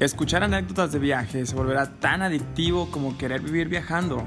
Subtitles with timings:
[0.00, 4.24] Escuchar anécdotas de viaje se volverá tan adictivo como querer vivir viajando.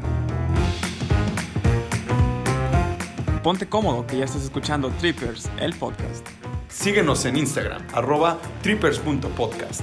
[3.41, 6.27] Ponte cómodo que ya estás escuchando Trippers, el podcast.
[6.67, 9.81] Síguenos en Instagram, arroba trippers.podcast.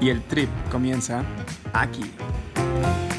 [0.00, 1.24] Y el trip comienza
[1.72, 2.12] aquí.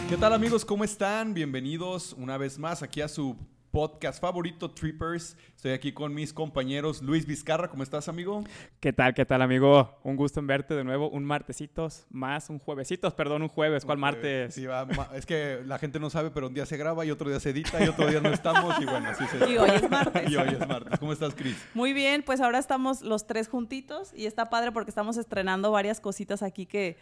[0.08, 0.64] ¿Qué tal amigos?
[0.64, 1.34] ¿Cómo están?
[1.34, 3.36] Bienvenidos una vez más aquí a su
[3.72, 5.38] podcast favorito, Trippers.
[5.56, 7.02] Estoy aquí con mis compañeros.
[7.02, 8.44] Luis Vizcarra, ¿cómo estás, amigo?
[8.80, 10.00] ¿Qué tal, qué tal, amigo?
[10.04, 11.10] Un gusto en verte de nuevo.
[11.10, 13.86] Un martesitos más, un juevesitos, perdón, un jueves.
[13.86, 14.54] ¿Cuál martes?
[14.54, 17.30] Sí, va, es que la gente no sabe, pero un día se graba y otro
[17.30, 18.80] día se edita y otro día no estamos.
[18.80, 19.50] Y bueno, así se.
[19.50, 20.30] Y hoy es martes.
[20.30, 21.00] Y hoy es martes.
[21.00, 21.58] ¿Cómo estás, Cris?
[21.74, 26.00] Muy bien, pues ahora estamos los tres juntitos y está padre porque estamos estrenando varias
[26.00, 26.98] cositas aquí que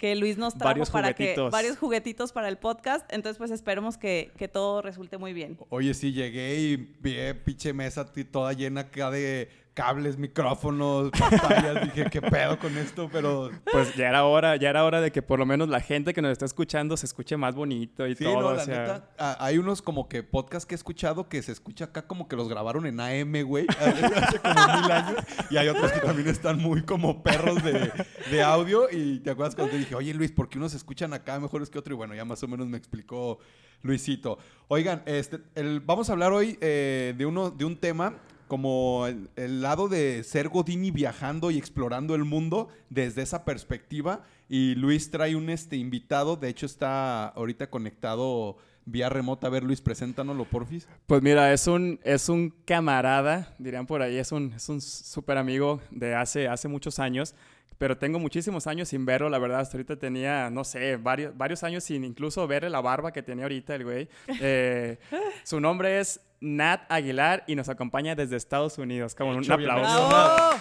[0.00, 1.50] que Luis nos trajo varios para juguetitos.
[1.50, 3.04] que varios juguetitos para el podcast.
[3.12, 5.58] Entonces, pues esperemos que, que todo resulte muy bien.
[5.68, 11.84] Oye, sí, llegué y vi pinche mesa toda llena acá de cables, micrófonos, pantallas.
[11.84, 13.08] Dije, ¿qué pedo con esto?
[13.12, 13.50] Pero.
[13.72, 16.20] Pues ya era hora, ya era hora de que por lo menos la gente que
[16.22, 18.40] nos está escuchando se escuche más bonito y Sí, todo.
[18.40, 21.52] no, o la sea, neta, hay unos como que podcasts que he escuchado que se
[21.52, 25.24] escucha acá como que los grabaron en AM, güey, hace como mil años.
[25.50, 27.92] Y hay otros que también están muy como perros de,
[28.30, 28.88] de audio.
[28.90, 31.70] Y te acuerdas cuando te dije, oye Luis, ¿por qué unos se escuchan acá mejores
[31.70, 31.94] que otro?
[31.94, 33.38] Y bueno, ya más o menos me explicó
[33.82, 34.38] Luisito.
[34.68, 38.14] Oigan, este, el- vamos a hablar hoy eh, de, uno, de un tema
[38.50, 44.24] como el, lado de ser Godini viajando y explorando el mundo desde esa perspectiva.
[44.48, 48.56] Y Luis trae un este, invitado, de hecho está ahorita conectado
[48.86, 49.46] vía remota.
[49.46, 50.88] A ver, Luis, preséntanoslo, porfis.
[51.06, 55.38] Pues mira, es un, es un camarada, dirían por ahí, es un, es un súper
[55.38, 57.36] amigo de hace, hace muchos años,
[57.80, 61.64] pero tengo muchísimos años sin verlo, la verdad, hasta ahorita tenía, no sé, varios, varios
[61.64, 64.08] años sin incluso verle la barba que tenía ahorita el güey.
[64.38, 64.98] Eh,
[65.44, 69.14] su nombre es Nat Aguilar y nos acompaña desde Estados Unidos.
[69.14, 70.60] Como un aplauso.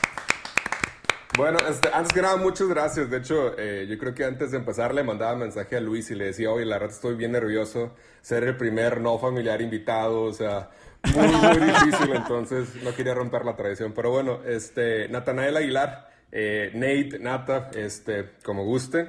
[1.36, 3.09] Bueno, este, antes que nada, muchas gracias.
[3.09, 6.16] De hecho, eh, yo creo que antes de empezar le mandaba mensaje a Luis y
[6.16, 10.32] le decía, oye, la verdad estoy bien nervioso, ser el primer no familiar invitado, o
[10.32, 10.70] sea,
[11.14, 13.92] muy, muy difícil, entonces no quería romper la tradición.
[13.93, 19.08] Pero bueno, este, Natanael Aguilar, eh, Nate, Nata, este, como guste.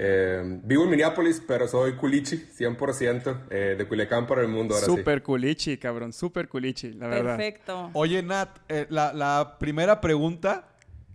[0.00, 4.86] Eh, vivo en Minneapolis, pero soy culichi, 100%, eh, de Culiacán para el mundo, ahora
[4.86, 4.92] sí.
[4.92, 7.36] Súper culichi, cabrón, súper culichi, la verdad.
[7.36, 7.90] Perfecto.
[7.94, 10.68] Oye, Nat, eh, la, la primera pregunta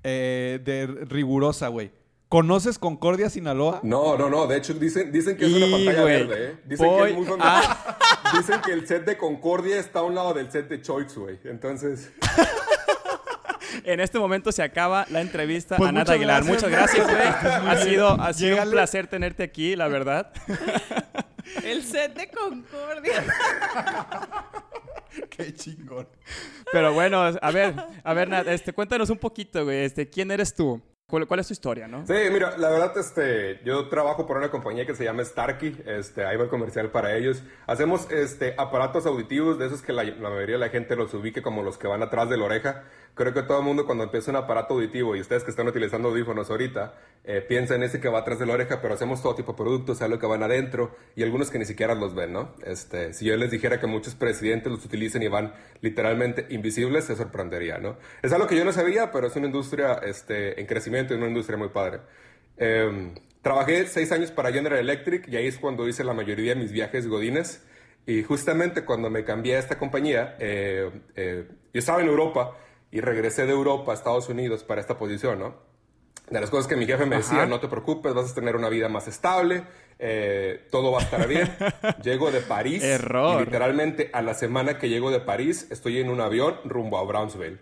[0.04, 1.92] eh, de rigurosa, güey.
[2.28, 3.80] ¿Conoces Concordia, Sinaloa?
[3.84, 4.48] No, no, no.
[4.48, 6.58] De hecho, dicen, dicen que es una Y, pantalla güey, verde, ¿eh?
[6.66, 7.38] Dicen voy que es muy.
[8.38, 11.40] Dicen que el set de Concordia está a un lado del set de Choice, güey.
[11.44, 12.12] Entonces,
[13.86, 16.44] En este momento se acaba la entrevista Pues a Nat muchas Aguilar.
[16.44, 17.62] gracias, Muchas gracias, güey.
[17.62, 20.32] Muy Ha sido, ha sido un placer tenerte aquí, la verdad.
[21.64, 23.24] El set de Concordia.
[25.30, 26.08] Qué chingón.
[26.72, 29.84] Pero bueno, a ver, a ver, Nat, este, cuéntanos un poquito, güey.
[29.84, 30.82] Este, ¿quién eres tú?
[31.14, 32.08] ¿Cuál, cuál es tu historia, no?
[32.08, 35.84] sí, mira, la verdad, este, yo trabajo por una compañía que se llama Starkey.
[35.86, 37.44] Este, ahí va el comercial para ellos.
[37.68, 41.44] Hacemos, este, aparatos auditivos de esos que la, la mayoría de la gente los ubique
[41.44, 42.86] como los que van atrás de la oreja.
[43.14, 46.10] Creo que todo el mundo cuando empieza un aparato auditivo y ustedes que están utilizando
[46.10, 49.36] audífonos ahorita, eh, piensa en ese que va atrás de la oreja, pero hacemos todo
[49.36, 52.56] tipo de productos, lo que van adentro y algunos que ni siquiera los ven, ¿no?
[52.66, 57.16] Este, si yo les dijera que muchos presidentes los utilizan y van literalmente invisibles, se
[57.16, 57.98] sorprendería, ¿no?
[58.24, 61.28] Es algo que yo no sabía, pero es una industria este, en crecimiento y una
[61.28, 62.00] industria muy padre.
[62.58, 66.62] Eh, trabajé seis años para General Electric y ahí es cuando hice la mayoría de
[66.62, 67.64] mis viajes godines.
[68.06, 72.58] Y justamente cuando me cambié a esta compañía, eh, eh, yo estaba en Europa
[72.92, 75.56] y regresé de Europa a Estados Unidos para esta posición, ¿no?
[76.30, 77.46] De las cosas que mi jefe me decía, Ajá.
[77.48, 79.64] no te preocupes, vas a tener una vida más estable,
[80.00, 81.50] eh, todo va a estar bien.
[82.04, 83.42] llego de París Error.
[83.42, 87.04] y literalmente a la semana que llego de París estoy en un avión rumbo a
[87.04, 87.60] Brownsville.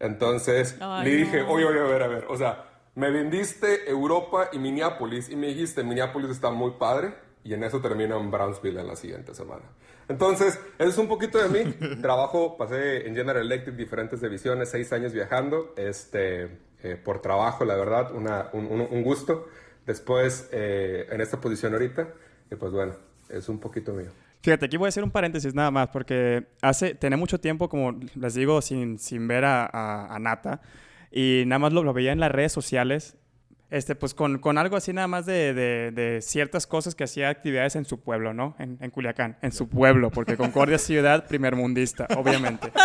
[0.00, 1.50] Entonces Ay, le dije, no.
[1.50, 5.48] oye, oye, a ver, a ver, o sea, me vendiste Europa y Minneapolis y me
[5.48, 9.62] dijiste, Minneapolis está muy padre y en eso termino en Brownsville en la siguiente semana.
[10.08, 11.72] Entonces, eso es un poquito de mí.
[12.02, 17.74] Trabajo, pasé en General Electric diferentes divisiones, seis años viajando, este, eh, por trabajo, la
[17.74, 19.48] verdad, una- un, un- gusto.
[19.86, 22.08] Después, eh, en esta posición ahorita,
[22.50, 22.94] y pues bueno,
[23.28, 24.10] es un poquito mío.
[24.42, 27.98] Fíjate, aquí voy a hacer un paréntesis nada más, porque hace, tenía mucho tiempo, como
[28.14, 30.60] les digo, sin, sin ver a, a- a Nata,
[31.16, 33.16] y nada más lo, lo veía en las redes sociales,
[33.70, 37.28] este, pues con, con algo así nada más de, de- de ciertas cosas que hacía
[37.28, 38.54] actividades en su pueblo, ¿no?
[38.58, 42.70] En, en Culiacán, en su pueblo, porque Concordia es ciudad primermundista, obviamente.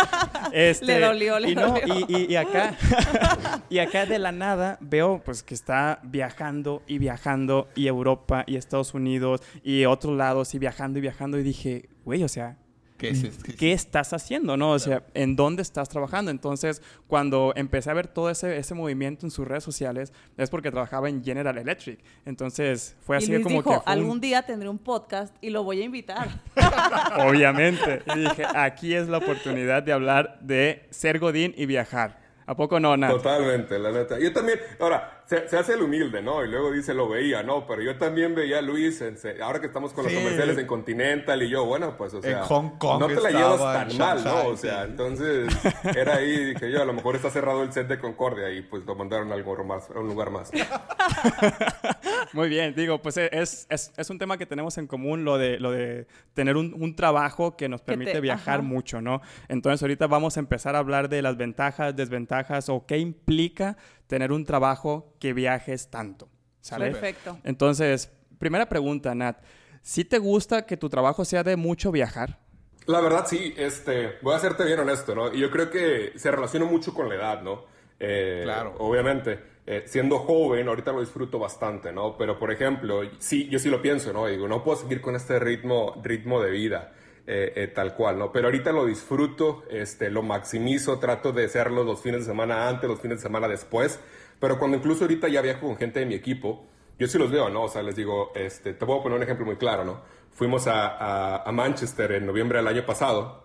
[0.52, 2.06] Este, Le dolió, le y no, dolió.
[2.08, 2.74] y- y- y acá,
[3.70, 8.56] y acá de la nada veo pues que está viajando y viajando y Europa y
[8.56, 12.56] Estados Unidos y otros lados y viajando y viajando y dije, güey, o sea,
[13.00, 14.56] ¿Qué, es, qué, ¿qué estás haciendo?
[14.56, 14.72] ¿no?
[14.72, 16.30] O sea, ¿en dónde estás trabajando?
[16.30, 20.70] Entonces, cuando empecé a ver todo ese, ese movimiento en sus redes sociales, es porque
[20.70, 21.98] trabajaba en General Electric.
[22.26, 23.76] Entonces, fue y así Luis como dijo, que...
[23.80, 26.28] fue un- algún día tendré un podcast y lo voy a invitar.
[27.26, 28.02] Obviamente.
[28.14, 32.20] Y dije, aquí es la oportunidad de hablar de ser Godín y viajar.
[32.46, 33.10] ¿A poco no, Nat?
[33.12, 34.18] Totalmente, la neta.
[34.18, 36.44] Yo también, ahora, se, se hace el humilde, ¿no?
[36.44, 37.64] Y luego dice, lo veía, ¿no?
[37.64, 40.10] Pero yo también veía a Luis, en ahora que estamos con Sí.
[40.12, 43.30] los comerciales en Continental y yo, bueno, pues, o sea, Hong Kong no te la
[43.30, 44.46] llevas tan en mal, ¿no?
[44.48, 44.90] O sea, sí.
[44.90, 45.48] entonces,
[45.96, 48.84] era ahí, dije yo, a lo mejor está cerrado el set de Concordia y pues
[48.84, 50.50] lo mandaron a, algo más, a un lugar más.
[52.32, 55.58] Muy bien, digo, pues es, es, es un tema que tenemos en común, lo de,
[55.58, 58.62] lo de tener un, un trabajo que nos Que te- permite viajar ajá.
[58.62, 59.20] mucho, ¿no?
[59.48, 63.76] Entonces ahorita vamos a empezar a hablar de las ventajas, desventajas o qué implica
[64.10, 66.28] tener un trabajo que viajes tanto,
[66.60, 66.90] ¿sale?
[66.90, 67.38] Perfecto.
[67.44, 69.38] Entonces, primera pregunta, Nat.
[69.82, 72.40] ¿Sí te gusta que tu trabajo sea de mucho viajar?
[72.86, 75.32] La verdad, sí, este, voy a serte bien honesto, ¿no?
[75.32, 77.64] Y yo creo que se relaciona mucho con la edad, ¿no?
[78.00, 78.74] Eh, Claro.
[78.78, 82.16] Obviamente, eh, siendo joven, ahorita lo disfruto bastante, ¿no?
[82.18, 84.26] Pero, por ejemplo, sí, yo sí lo pienso, ¿no?
[84.26, 86.92] Digo, no puedo seguir con este ritmo, ritmo de vida.
[87.32, 88.32] Eh, eh, tal cual, ¿no?
[88.32, 92.88] Pero ahorita lo disfruto, este, lo maximizo, trato de hacerlo los fines de semana antes,
[92.90, 94.00] los fines de semana después,
[94.40, 96.66] pero cuando incluso ahorita ya viajo con gente de mi equipo,
[96.98, 97.62] yo sí los veo, ¿no?
[97.64, 100.00] O sea, les digo, este, te puedo poner un ejemplo muy claro, ¿no?
[100.32, 103.44] Fuimos a, a- a Manchester en noviembre del año pasado,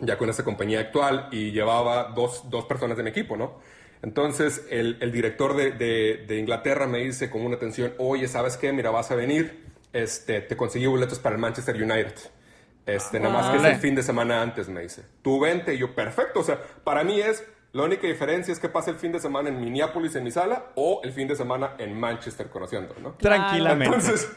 [0.00, 3.60] ya con esta compañía actual, y llevaba dos, dos personas de mi equipo, ¿no?
[4.02, 8.56] Entonces, el, el director de, de- de Inglaterra me dice con una atención, oye, ¿sabes
[8.56, 8.72] qué?
[8.72, 12.14] Mira, vas a venir, este, te conseguí boletos para el Manchester United.
[12.88, 15.04] Este, nada más que es el fin de semana antes, me dice.
[15.20, 16.40] Tú vente, y yo, perfecto.
[16.40, 19.50] O sea, para mí es, la única diferencia es que pase el fin de semana
[19.50, 23.12] en Minneapolis, en mi sala, o el fin de semana en Manchester, conociendo, ¿no?
[23.12, 23.94] Tranquilamente.
[23.94, 24.32] Entonces,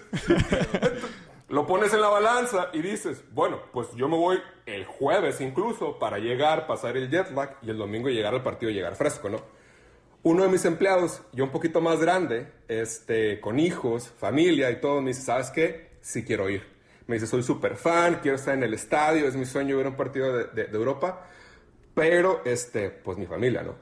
[1.47, 5.97] lo pones en la balanza y dices, bueno, pues yo me voy el jueves incluso
[5.97, 9.29] para llegar, pasar el jet lag y el domingo llegar al partido y llegar fresco,
[9.29, 9.39] ¿no?
[10.23, 15.01] Uno de mis empleados, yo un poquito más grande, este, con hijos, familia y todo,
[15.01, 15.91] me dice, ¿sabes qué?
[16.01, 16.70] Sí quiero ir.
[17.07, 19.95] Me dice, soy súper fan, quiero estar en el estadio, es mi sueño ver un
[19.95, 21.25] partido de, de- de Europa,
[21.93, 23.75] pero, este, pues mi familia, ¿no?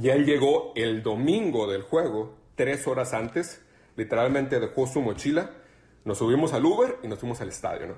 [0.00, 3.60] Y él llegó el domingo del juego, tres horas antes,
[3.96, 5.50] literalmente dejó su mochila,
[6.04, 7.94] nos subimos al Uber y nos fuimos al estadio, ¿no?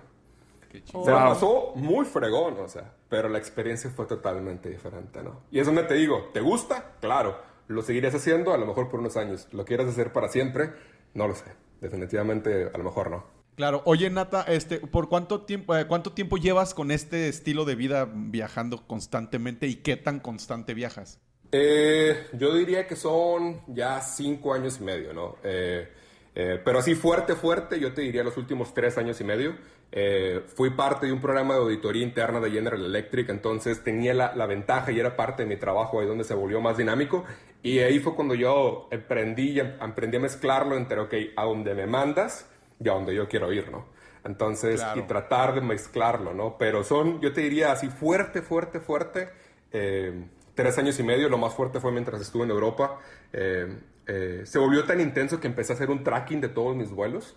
[1.05, 5.43] Se la pasó muy fregón, o sea, pero la experiencia fue totalmente diferente, ¿no?
[5.53, 6.97] Y es donde te digo, ¿te gusta?
[7.01, 7.39] Claro,
[7.69, 9.47] lo seguirías haciendo a lo mejor por unos años.
[9.53, 10.73] ¿Lo quieres hacer para siempre?
[11.15, 11.45] No lo sé.
[11.81, 13.25] Definitivamente, a lo mejor no.
[13.57, 13.83] Claro.
[13.85, 18.09] Oye, Nata, este, ¿por cuánto tiempo, eh, cuánto tiempo llevas con este estilo de vida
[18.13, 21.21] viajando constantemente y qué tan constante viajas?
[21.53, 25.37] Eh, yo diría que son ya cinco años y medio, ¿no?
[25.45, 25.89] Eh,
[26.35, 29.55] pero así fuerte, fuerte, yo te diría los últimos tres años y medio.
[30.57, 34.47] Fui parte de un programa de auditoría interna de General Electric, entonces tenía la, la
[34.47, 37.25] ventaja y era parte de mi trabajo ahí donde se volvió más dinámico.
[37.63, 41.73] Y ahí fue cuando yo emprendí, y em- aprendí a mezclarlo entre, ok, a donde
[41.77, 42.51] me mandas
[42.81, 43.87] y a donde yo quiero ir, ¿no?
[44.25, 45.01] Entonces, Claro.
[45.01, 46.57] y tratar de mezclarlo, ¿no?
[46.59, 49.31] Pero son, yo te diría así fuerte, fuerte, fuerte.
[49.73, 53.01] eh, tres años y medio, lo más fuerte fue mientras estuve en Europa.
[53.33, 53.77] Eh,
[54.07, 57.37] eh, se volvió tan intenso que empecé a hacer un tracking de todos mis vuelos.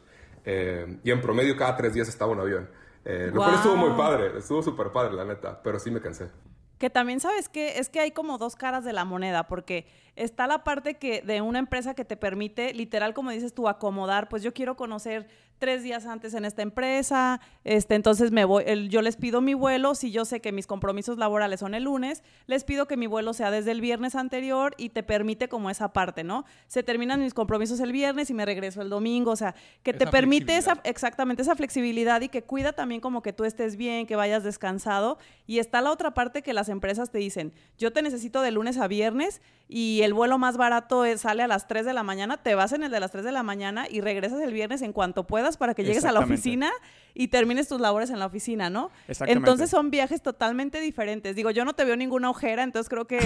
[0.49, 2.69] eh, y en promedio cada tres días estaba un avión.
[3.03, 6.29] Eh, Lo cual estuvo muy padre, estuvo súper padre, la neta, pero sí me cansé.
[6.77, 10.47] Que también sabes que es que hay como dos caras de la moneda, porque está
[10.47, 14.43] la parte que de una empresa que te permite, literal, como dices tú, acomodar, pues
[14.43, 15.27] yo quiero conocer
[15.59, 19.53] tres días antes en esta empresa, este, entonces me voy, el- yo les pido mi
[19.53, 23.07] vuelo, si yo sé que mis compromisos laborales son el lunes, les pido que mi
[23.07, 26.45] vuelo sea desde el viernes anterior y te permite como esa parte, ¿no?
[26.67, 30.05] Se terminan mis compromisos el viernes y me regreso el domingo, o sea, que te
[30.11, 34.15] permite esa, exactamente esa flexibilidad y que cuida también como que tú estés bien, que
[34.15, 35.17] vayas descansado.
[35.45, 38.77] Y está la otra parte que las empresas te dicen, yo te necesito de lunes
[38.77, 42.37] a viernes y el vuelo más barato es- sale a las 3 de la mañana,
[42.37, 44.93] te vas en el de las 3 de la mañana y regresas el viernes en
[44.93, 46.71] cuanto puedas para que llegues a la oficina
[47.13, 48.91] y termines tus labores en la oficina, ¿no?
[49.07, 49.37] Exactamente.
[49.39, 51.35] Entonces son viajes totalmente diferentes.
[51.35, 53.17] Digo, yo no te veo ninguna ojera, entonces creo que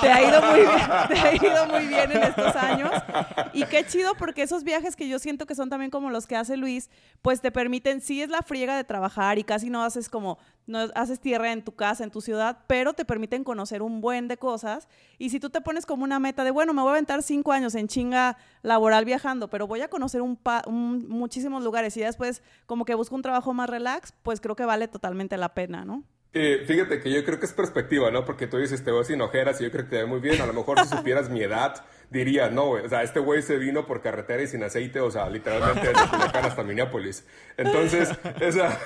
[0.00, 0.68] te ha ido muy bien,
[1.08, 2.90] te ha ido muy bien en estos años.
[3.52, 6.36] Y qué chido porque esos viajes que yo siento que son también como los que
[6.36, 6.90] hace Luis,
[7.22, 10.78] pues te permiten, sí es la friega de trabajar y casi no haces como, no
[10.94, 14.36] haces tierra en tu casa, en tu ciudad, pero te permiten conocer un buen de
[14.36, 14.86] cosas.
[15.18, 17.50] Y si tú te pones como una meta de, bueno, me voy a aventar cinco
[17.52, 22.00] años en chinga laboral viajando, pero voy a conocer un, pa- un- muchísimos lugares y
[22.00, 25.84] después como que busco un trabajo más relax, pues creo que vale totalmente la pena,
[25.84, 26.04] ¿no?
[26.34, 28.24] Eh, fíjate que yo creo que es perspectiva, ¿no?
[28.24, 30.40] Porque tú dices, te veo sin ojeras y yo creo que te ve muy bien.
[30.40, 33.58] A lo mejor si supieras mi edad, diría, no, güey, o sea, este güey se
[33.58, 37.26] vino por carretera y sin aceite, o sea, literalmente desde Culiacán hasta Minneapolis.
[37.58, 38.78] Entonces, esa,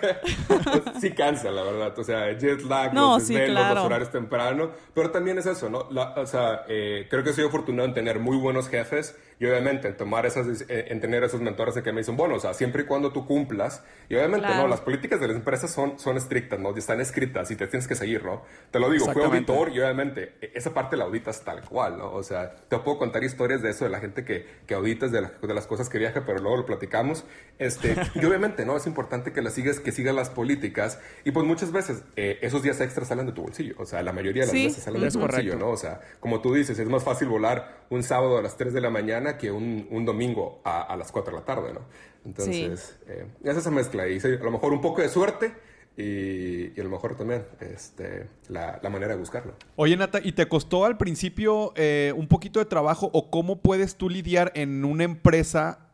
[1.00, 3.74] sí cansa, la verdad, o sea, jet lag, No, los sí, desvelos, claro.
[3.74, 5.88] los horarios temprano, pero también es eso, ¿no?
[5.90, 9.88] La- o sea, eh, creo que soy afortunado en tener muy buenos jefes y obviamente
[9.88, 12.54] en tomar esas, eh, en tener esos mentores en que me dicen, bueno, o sea,
[12.54, 14.62] siempre y cuando tú cumplas, y obviamente, Claro.
[14.62, 16.74] no, las políticas de las empresas son, son estrictas, ¿no?
[16.76, 18.42] Están escritas y te tienes que seguir, ¿no?
[18.70, 22.12] Te lo digo, fui auditor y obviamente e- esa parte la auditas tal cual, ¿no?
[22.12, 25.20] O sea, te puedo contar historias de eso, de la gente que, que auditas, de,
[25.22, 27.24] la- de las cosas que viaja, pero luego lo platicamos.
[27.58, 28.76] Este, y obviamente, ¿no?
[28.76, 32.62] Es importante que las sigas, que sigas las políticas y pues muchas veces eh, esos
[32.62, 34.66] días extras salen de tu bolsillo, o sea, la mayoría de las Sí.
[34.66, 35.66] veces salen de tu bolsillo, correcto.
[35.66, 35.72] ¿no?
[35.72, 38.80] O sea, como tú dices, es más fácil volar un sábado a las 3 de
[38.80, 41.80] la mañana que un, un domingo a, a las 4 de la tarde, ¿no?
[42.24, 45.54] Entonces, eh, es esa mezcla y sí, a lo mejor un poco de suerte
[45.96, 49.54] y, y a lo mejor también este, la, la manera de buscarlo.
[49.76, 53.96] Oye, Nata, ¿y te costó al principio eh, un poquito de trabajo o cómo puedes
[53.96, 55.88] tú lidiar en una empresa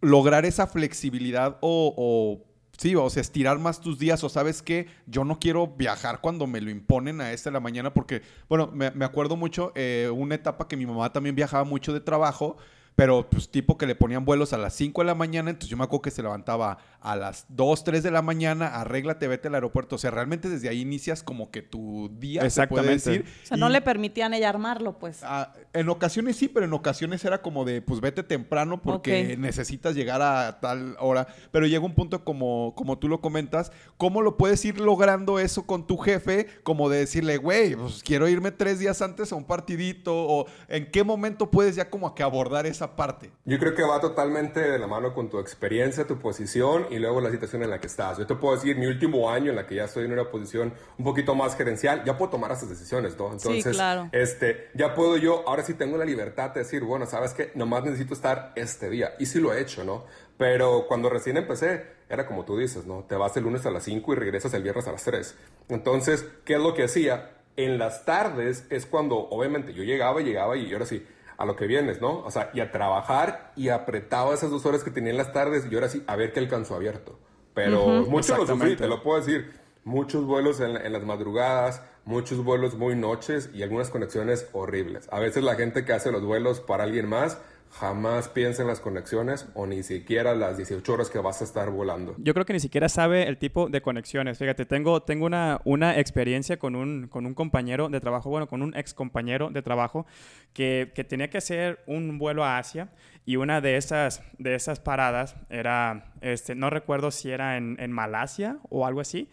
[0.00, 2.44] lograr esa flexibilidad o, o
[2.76, 6.46] sí, o sea, estirar más tus días o sabes que yo no quiero viajar cuando
[6.46, 10.10] me lo imponen a esta de la mañana porque, bueno, me, me acuerdo mucho eh,
[10.14, 12.56] una etapa que mi mamá también viajaba mucho de trabajo.
[12.98, 15.76] Pero, pues, tipo que le ponían vuelos a las 5 de la mañana, entonces yo
[15.76, 19.54] me acuerdo que se levantaba a las 2, 3 de la mañana, arréglate, vete al
[19.54, 19.94] aeropuerto.
[19.94, 23.10] O sea, realmente desde ahí inicias como que tu día, se puede Exactamente.
[23.10, 23.24] decir.
[23.44, 25.20] O sea, no Y, le permitían ella armarlo, pues.
[25.22, 29.94] ah, en ocasiones sí, pero en ocasiones era como de, pues vete temprano porque necesitas
[29.94, 31.28] llegar a tal hora.
[31.52, 35.66] Pero llega un punto como, como tú lo comentas, ¿cómo lo puedes ir logrando eso
[35.66, 36.48] con tu jefe?
[36.64, 40.12] Como de decirle, güey, pues quiero irme tres días antes a un partidito.
[40.16, 43.30] O en qué momento puedes ya como que abordar esa parte.
[43.44, 47.20] Yo creo que va totalmente de la mano con tu experiencia, tu posición y luego
[47.20, 48.18] la situación en la que estás.
[48.18, 50.72] Yo te puedo decir, mi último año en la que ya estoy en una posición
[50.98, 53.32] un poquito más gerencial, ya puedo tomar esas decisiones, ¿no?
[53.32, 54.08] Entonces, claro.
[54.12, 57.84] este, ya puedo yo, ahora sí tengo la libertad de decir, bueno, sabes que nomás
[57.84, 59.14] necesito estar este día.
[59.18, 60.04] Y sí lo he hecho, ¿no?
[60.36, 63.04] Pero cuando recién empecé, era como tú dices, ¿no?
[63.04, 65.36] Te vas el lunes a las 5 y regresas el viernes a las 3.
[65.68, 67.34] Entonces, ¿qué es lo que hacía?
[67.56, 71.04] En las tardes es cuando, obviamente, yo llegaba y llegaba y ahora sí,
[71.38, 72.18] a lo que vienes, ¿no?
[72.24, 75.66] O sea, y a trabajar y apretaba esas dos horas que tenía en las tardes
[75.70, 77.18] y ahora sí, a ver qué alcanzó abierto.
[77.54, 78.76] Pero mucho lo sufrí, Exactamente.
[78.76, 79.52] te lo puedo decir.
[79.84, 85.08] Muchos vuelos en, en las madrugadas, muchos vuelos muy noches y algunas conexiones horribles.
[85.10, 87.38] A veces la gente que hace los vuelos para alguien más
[87.70, 91.70] jamás piensa en las conexiones o ni siquiera las 18 horas que vas a estar
[91.70, 92.14] volando.
[92.18, 94.38] Yo creo que ni siquiera sabe el tipo de conexiones.
[94.38, 98.62] Fíjate, tengo, tengo una, una experiencia con un, con un compañero de trabajo, bueno, con
[98.62, 100.06] un ex compañero de trabajo
[100.52, 102.90] que, que tenía que hacer un vuelo a Asia
[103.24, 107.92] y una de esas, de esas paradas era, este, no recuerdo si era en, en
[107.92, 109.28] Malasia o algo así.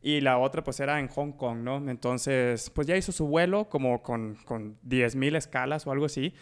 [0.00, 1.76] Y la otra pues era en Hong Kong, ¿no?
[1.90, 6.34] Entonces, pues ya hizo su vuelo como con, con 10.000 escalas o algo así.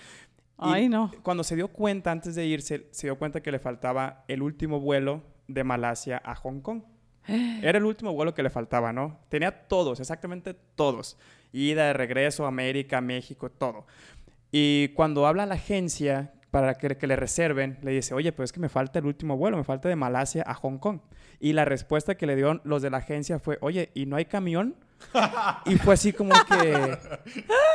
[0.62, 1.10] Ay, no.
[1.22, 4.80] Cuando se dio cuenta, antes de irse, se dio cuenta que le faltaba el último
[4.80, 6.82] vuelo de Malasia a Hong Kong.
[7.26, 9.18] Era el último vuelo que le faltaba, ¿no?
[9.28, 11.18] Tenía todos, exactamente todos.
[11.52, 13.86] Ida, de regreso, América, México, todo.
[14.50, 18.48] Y cuando habla a la agencia para que, que le reserven, le dice, oye, pues
[18.48, 21.00] es que me falta el último vuelo, me falta de Malasia a Hong Kong.
[21.40, 24.26] Y la respuesta que le dieron los de la agencia fue, oye, ¿y no hay
[24.26, 24.76] camión?
[25.66, 26.96] Y fue así como que,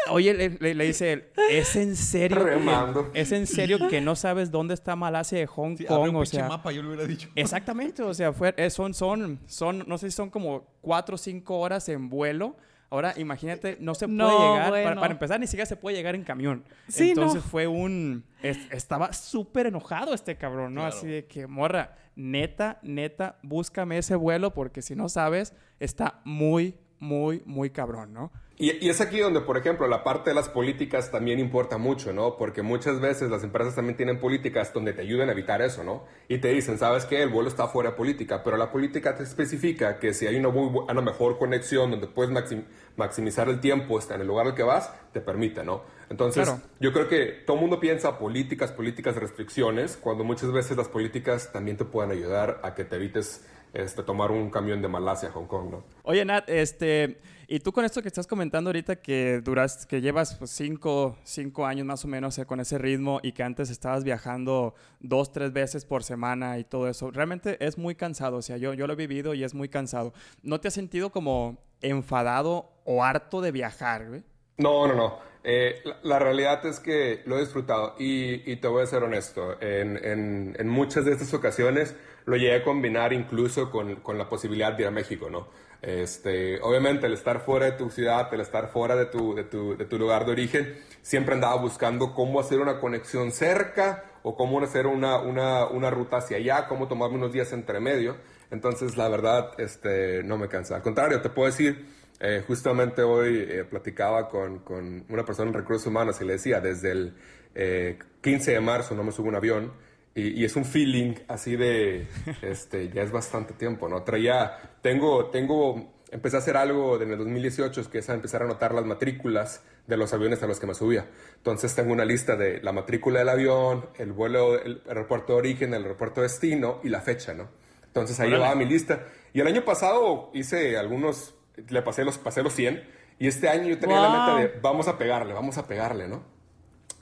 [0.10, 2.44] oye, le, le- le dice él, ¿es en serio?
[2.46, 3.20] que-.
[3.22, 6.10] ¿Es en serio que no sabes dónde está Malasia de Hong Sí, Kong?
[6.10, 7.30] un O sea, mapa, yo le hubiera dicho.
[7.36, 11.18] Exactamente, o sea, fue, eh, son, son, son, no sé si son como cuatro o
[11.18, 12.56] cinco horas en vuelo.
[12.90, 15.02] Ahora, imagínate, no se puede No, llegar, para, bueno.
[15.02, 16.64] para empezar, ni siquiera se puede llegar en camión.
[16.88, 17.24] Sí, no.
[17.24, 20.82] Entonces fue un, es- estaba súper enojado este cabrón, ¿no?
[20.82, 20.96] Claro.
[20.96, 26.78] Así de que, morra, neta, neta, búscame ese vuelo porque si no sabes, está muy,
[27.00, 28.32] muy, muy cabrón, ¿no?
[28.60, 32.12] Y, y es aquí donde, por ejemplo, la parte de las políticas también importa mucho,
[32.12, 32.38] ¿no?
[32.38, 36.06] Porque muchas veces las empresas también tienen políticas donde te ayudan a evitar eso, ¿no?
[36.28, 37.22] Y te dicen, ¿sabes qué?
[37.22, 40.50] El vuelo está fuera de política, pero la política te especifica que si hay una,
[40.50, 42.64] muy una mejor conexión donde puedes maxim-
[42.96, 45.84] maximizar el tiempo está en el lugar al que vas, te permite, ¿no?
[46.10, 46.62] Entonces, Claro.
[46.80, 51.52] yo creo que todo el mundo piensa políticas, políticas, restricciones, cuando muchas veces las políticas
[51.52, 53.46] también te pueden ayudar a que te evites
[53.78, 55.84] este, tomar un camión de Malasia a Hong Kong, ¿no?
[56.04, 60.36] Oye, Nat, este, y tú con esto que estás comentando ahorita que duras, que llevas
[60.36, 64.04] pues, cinco, cinco años más o menos eh, con ese ritmo y que antes estabas
[64.04, 68.38] viajando dos, tres veces por semana y todo eso, realmente es muy cansado.
[68.38, 70.14] O sea, yo, yo lo he vivido y es muy cansado.
[70.44, 74.24] ¿No te has sentido como enfadado o harto de viajar, güey?
[74.58, 75.20] No, no, no.
[75.44, 79.04] Eh, la, la realidad es que lo he disfrutado y, y te voy a ser
[79.04, 79.62] honesto.
[79.62, 81.96] En, en- en muchas de estas ocasiones
[82.28, 85.48] lo llegué a combinar incluso con, con la posibilidad de ir a México, ¿no?
[85.82, 89.78] Este, obviamente, el estar fuera de tu ciudad, el estar fuera de tu, de tu,
[89.78, 94.62] de tu lugar de origen, siempre andaba buscando cómo hacer una conexión cerca o cómo
[94.62, 98.18] hacer una, una, una ruta hacia allá, cómo tomarme unos días entre medio.
[98.52, 100.76] Entonces, la verdad, este, no me cansa.
[100.76, 101.86] Al contrario, te puedo decir,
[102.20, 106.60] eh, justamente hoy eh, platicaba con, con, una persona en recursos humanos y le decía,
[106.60, 107.14] desde el
[107.56, 109.87] eh, 15 de marzo no me subo un avión
[110.18, 112.08] y, y, es un feeling así de,
[112.42, 114.02] este, ya es bastante tiempo, ¿no?
[114.02, 118.46] Traía, tengo, tengo, empecé a hacer algo en el 2018, que es a empezar a
[118.46, 121.08] anotar las matrículas de los aviones a los que me subía.
[121.36, 125.74] Entonces tengo una lista de la matrícula del avión, el vuelo, el aeropuerto de origen,
[125.76, 127.48] el aeropuerto de destino y la fecha, ¿no?
[127.86, 129.06] Entonces ahí llevaba mi lista.
[129.34, 131.36] Y el año pasado hice algunos,
[131.70, 132.84] le pasé los, pasé los 100.
[133.20, 134.12] Y este año yo tenía wow.
[134.12, 136.24] la meta de vamos a pegarle, vamos a pegarle, ¿no?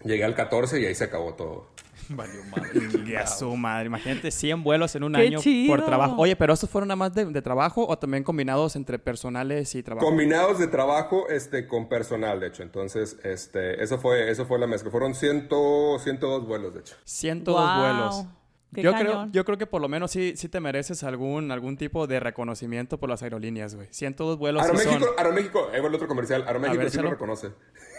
[0.04, 1.75] Llegué al 14 y ahí se acabó todo.
[2.10, 3.18] Valió madre.
[3.18, 3.88] a su madre.
[3.88, 5.76] Imagínate 100 vuelos en un Qué año chido.
[5.76, 6.16] por trabajo.
[6.18, 9.84] Oye, pero estos fueron nada más de, de, trabajo o también combinados entre personales y
[9.84, 10.08] trabajo?
[10.08, 12.64] Combinados de trabajo este, con personal, de hecho.
[12.64, 14.92] Entonces, este, eso, fue, eso fue la mezcla.
[14.92, 16.96] Fueron 100, 102 vuelos, de hecho.
[17.04, 17.80] 102 wow.
[17.80, 18.26] vuelos.
[18.72, 22.08] Yo creo, yo creo que por lo menos sí, sí te mereces algún, algún tipo
[22.08, 23.88] de reconocimiento por las aerolíneas, güey.
[23.92, 25.14] 102 vuelos Aeroméxico, son...
[25.18, 26.44] Aeroméxico, eh, el otro comercial.
[26.46, 27.52] Aeroméxico ver, sí lo reconoce.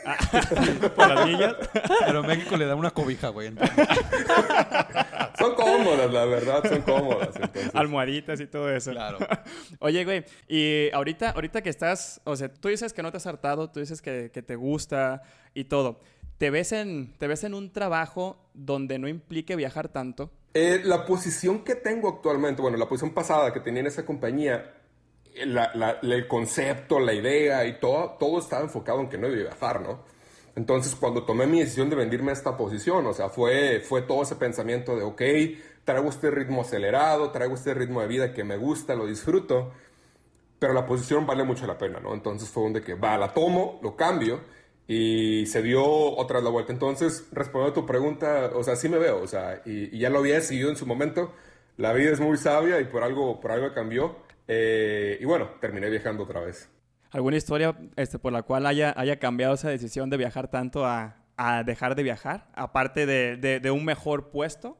[0.05, 0.17] Ah,
[0.97, 1.57] ¿Por las millas?
[2.05, 3.53] Aeroméxico le da una cobija, güey.
[5.39, 7.31] son cómodas, la verdad, son cómodas.
[7.37, 7.75] Entonces.
[7.75, 8.91] Almohaditas y todo eso.
[8.91, 9.19] Claro.
[9.81, 13.27] Oye, güey, y ahorita, ahorita que estás, o sea, tú dices que no te has
[13.27, 15.23] hartado, tú dices que, que te gusta
[15.55, 16.01] y todo.
[16.39, 20.31] ¿Te ves, en, ¿Te ves en un trabajo donde no implique viajar tanto?
[20.59, 24.73] Eh, la posición que tengo actualmente, bueno, la posición pasada que tenía en esa compañía,
[25.45, 29.37] la, la, el concepto, la idea y todo, todo estaba enfocado en que no iba
[29.37, 30.01] a viajar, ¿no?
[30.55, 34.23] Entonces, cuando tomé mi decisión de venirme a esta posición, o sea, fue, fue todo
[34.23, 35.23] ese pensamiento de, ok,
[35.85, 39.73] traigo este ritmo acelerado, traigo este ritmo de vida que me gusta, lo disfruto,
[40.59, 42.15] pero la posición vale mucho la pena, ¿no?
[42.15, 44.41] Entonces fue donde que, va, la tomo, lo cambio
[44.89, 46.73] y se dio otra la vuelta.
[46.73, 50.11] Entonces, respondiendo a tu pregunta, o sea, sí me veo, o sea, y, y, ya
[50.11, 51.33] lo había decidido en su momento.
[51.77, 54.17] La vida es muy sabia y por algo, por algo cambió.
[54.49, 56.71] Eh, y bueno, terminé viajando otra vez.
[57.11, 61.17] ¿Alguna historia este, por la cual haya, haya cambiado esa decisión de viajar tanto a,
[61.37, 62.49] a dejar de viajar?
[62.55, 64.79] Aparte de, de, de, un mejor puesto.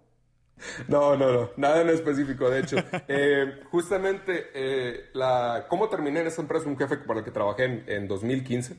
[0.89, 2.49] No, no, no, nada en específico.
[2.49, 2.77] De hecho,
[3.09, 6.69] eh, justamente, eh, la, ¿cómo terminé en esa empresa?
[6.69, 8.77] Un jefe para el que trabajé en, en 2015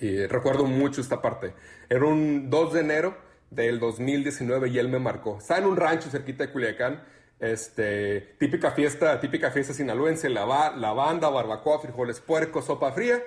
[0.00, 1.54] y recuerdo mucho esta parte.
[1.88, 3.16] Era un 2 de enero
[3.50, 5.38] del 2019 y él me marcó.
[5.38, 7.02] Estaba en un rancho cerquita de Culiacán.
[7.38, 13.20] Este, típica fiesta, típica fiesta sinaloense, la, ba la banda, barbacoa, frijoles puercos, sopa fría.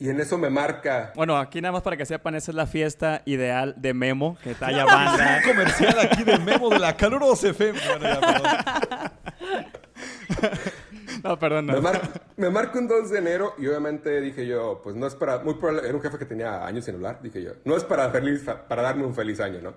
[0.00, 1.12] Y en eso me marca.
[1.16, 4.54] Bueno, aquí nada más para que sepan, esa es la fiesta ideal de Memo, que
[4.54, 5.40] talla banda.
[5.44, 7.78] un comercial aquí de Memo de la calurosa FM.
[7.88, 9.12] Bueno, ya,
[11.24, 11.66] No, perdón.
[11.66, 11.74] No.
[11.74, 12.00] Me, mar
[12.36, 15.54] me marco un 2 de enero y obviamente dije yo, pues no es para, muy
[15.54, 18.44] probable, era un jefe que tenía años sin hablar, dije yo, no es para, feliz,
[18.68, 19.74] para darme un feliz año, ¿no?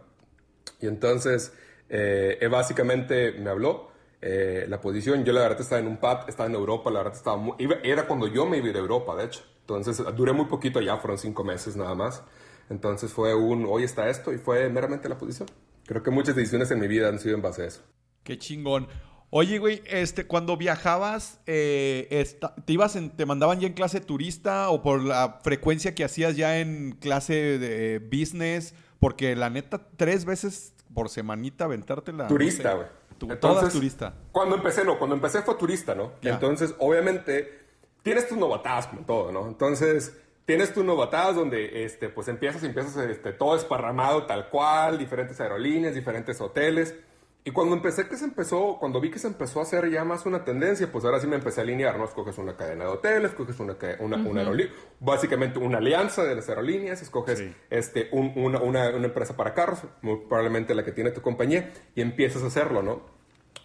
[0.79, 1.53] Y entonces,
[1.89, 6.47] eh, básicamente me habló, eh, la posición, yo la verdad estaba en un pub, estaba
[6.47, 9.25] en Europa, la verdad estaba muy, iba, era cuando yo me iba de Europa, de
[9.25, 9.41] hecho.
[9.61, 12.23] Entonces, duré muy poquito allá, fueron cinco meses nada más.
[12.69, 15.49] Entonces fue un, hoy está esto y fue meramente la posición.
[15.85, 17.81] Creo que muchas decisiones en mi vida han sido en base a eso.
[18.23, 18.87] Qué chingón.
[19.33, 24.01] Oye, güey, este, cuando viajabas, eh, esta, ¿te ibas en, te mandaban ya en clase
[24.01, 28.75] turista o por la frecuencia que hacías ya en clase de business?
[28.99, 32.27] Porque la neta, tres veces por semanita aventártela.
[32.27, 32.87] Turista, güey.
[33.21, 34.15] No sé, todas turista.
[34.33, 36.11] Cuando empecé, no, cuando empecé fue turista, ¿no?
[36.21, 37.59] Entonces, obviamente,
[38.03, 39.47] tienes tus novatadas como todo, ¿no?
[39.47, 45.39] Entonces, tienes tus novatadas donde, este, pues empiezas, empiezas, este, todo esparramado tal cual, diferentes
[45.39, 46.95] aerolíneas, diferentes hoteles.
[47.43, 50.27] Y cuando empecé que se empezó, cuando vi que se empezó a hacer ya más
[50.27, 52.05] una tendencia, pues ahora sí me empecé a alinear, ¿no?
[52.05, 54.29] Escoges una cadena de hoteles, escoges una, una, uh -huh.
[54.29, 57.51] una aerolínea, básicamente una alianza de las aerolíneas, escoges sí.
[57.71, 61.73] este, un, una, una, una, empresa para carros, muy probablemente la que tiene tu compañía,
[61.95, 63.01] y empiezas a hacerlo, ¿no?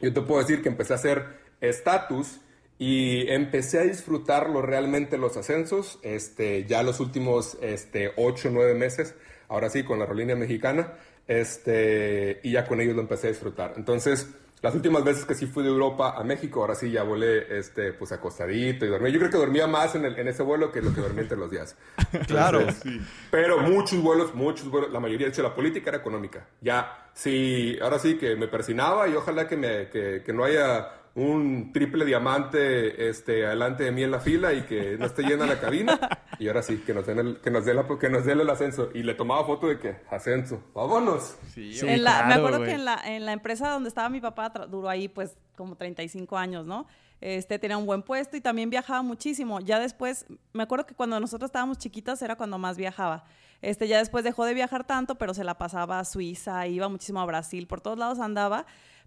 [0.00, 1.26] Yo te puedo decir que empecé a hacer
[1.60, 2.40] estatus
[2.78, 8.74] y empecé a disfrutarlo realmente los ascensos, este, ya los últimos este, 8 o 9
[8.74, 9.14] meses,
[9.48, 10.94] ahora sí, con la aerolínea mexicana,
[11.26, 13.74] este, y ya con ellos lo empecé a disfrutar.
[13.76, 14.28] Entonces,
[14.62, 17.92] las últimas veces que sí fui de Europa a México, ahora sí ya volé este,
[17.92, 19.12] pues acostadito y dormí.
[19.12, 21.36] Yo creo que dormía más en, el, en ese vuelo que lo que dormí entre
[21.36, 21.76] los días.
[21.98, 23.00] Entonces, claro, sí.
[23.30, 26.48] Pero muchos vuelos, muchos vuelos, la mayoría, de hecho, la política era económica.
[26.60, 30.90] Ya, sí, ahora sí que me persinaba y ojalá que, me, que, que no haya
[31.16, 35.46] un triple diamante este, adelante de mí en la fila y que no esté llena
[35.46, 35.98] la cabina.
[36.38, 38.50] Y ahora sí, que nos den el, que nos dé la, que nos dé el
[38.50, 38.90] ascenso.
[38.92, 41.38] Y le tomaba foto de que, ascenso, vámonos.
[41.54, 42.66] Sí, sí la, claro, me acuerdo wey.
[42.66, 46.36] que en la, en la empresa donde estaba mi papá, duró ahí pues como 35
[46.36, 46.86] años, ¿no?
[47.20, 49.60] este, tenía un buen puesto y también viajaba muchísimo.
[49.60, 53.24] Ya después, me acuerdo que cuando nosotros estábamos chiquitas era cuando más viajaba.
[53.62, 57.20] Este, ya después dejó de viajar tanto, pero se la pasaba a Suiza, iba muchísimo
[57.20, 58.66] a Brasil, por todos lados andaba.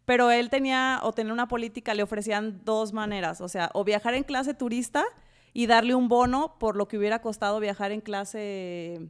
[0.10, 4.16] Pero él tenía, o tenía una política, le ofrecían dos maneras, o sea, o viajar
[4.16, 5.06] en clase turista
[5.54, 9.08] y darle un bono por lo que hubiera costado viajar en clase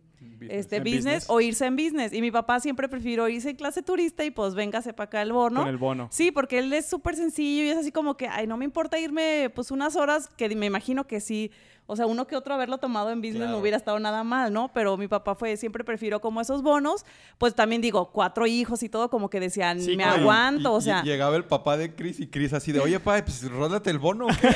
[0.50, 1.26] este, En business, business.
[1.30, 2.14] o irse en business.
[2.14, 5.32] Y mi papá siempre prefirió irse en clase turista y pues véngase para acá el
[5.34, 5.62] bono.
[5.62, 6.08] Con el bono.
[6.12, 8.98] Sí, porque él es súper sencillo y es así como que, ay, no me importa
[9.00, 11.52] irme pues unas horas que me imagino que sí.
[11.92, 13.58] O sea, uno que otro haberlo tomado en business no Claro.
[13.62, 14.70] hubiera estado nada mal, ¿no?
[14.76, 17.04] Pero mi papá fue, siempre prefirió como esos bonos.
[17.40, 20.22] Pues también digo, cuatro hijos y todo, como que decían, Sí, me claro.
[20.22, 21.02] aguanto, Y- o y sea.
[21.02, 24.28] llegaba el papá de Chris y Chris así de, oye, pa, pues rólate el bono.
[24.28, 24.50] ¿o qué?"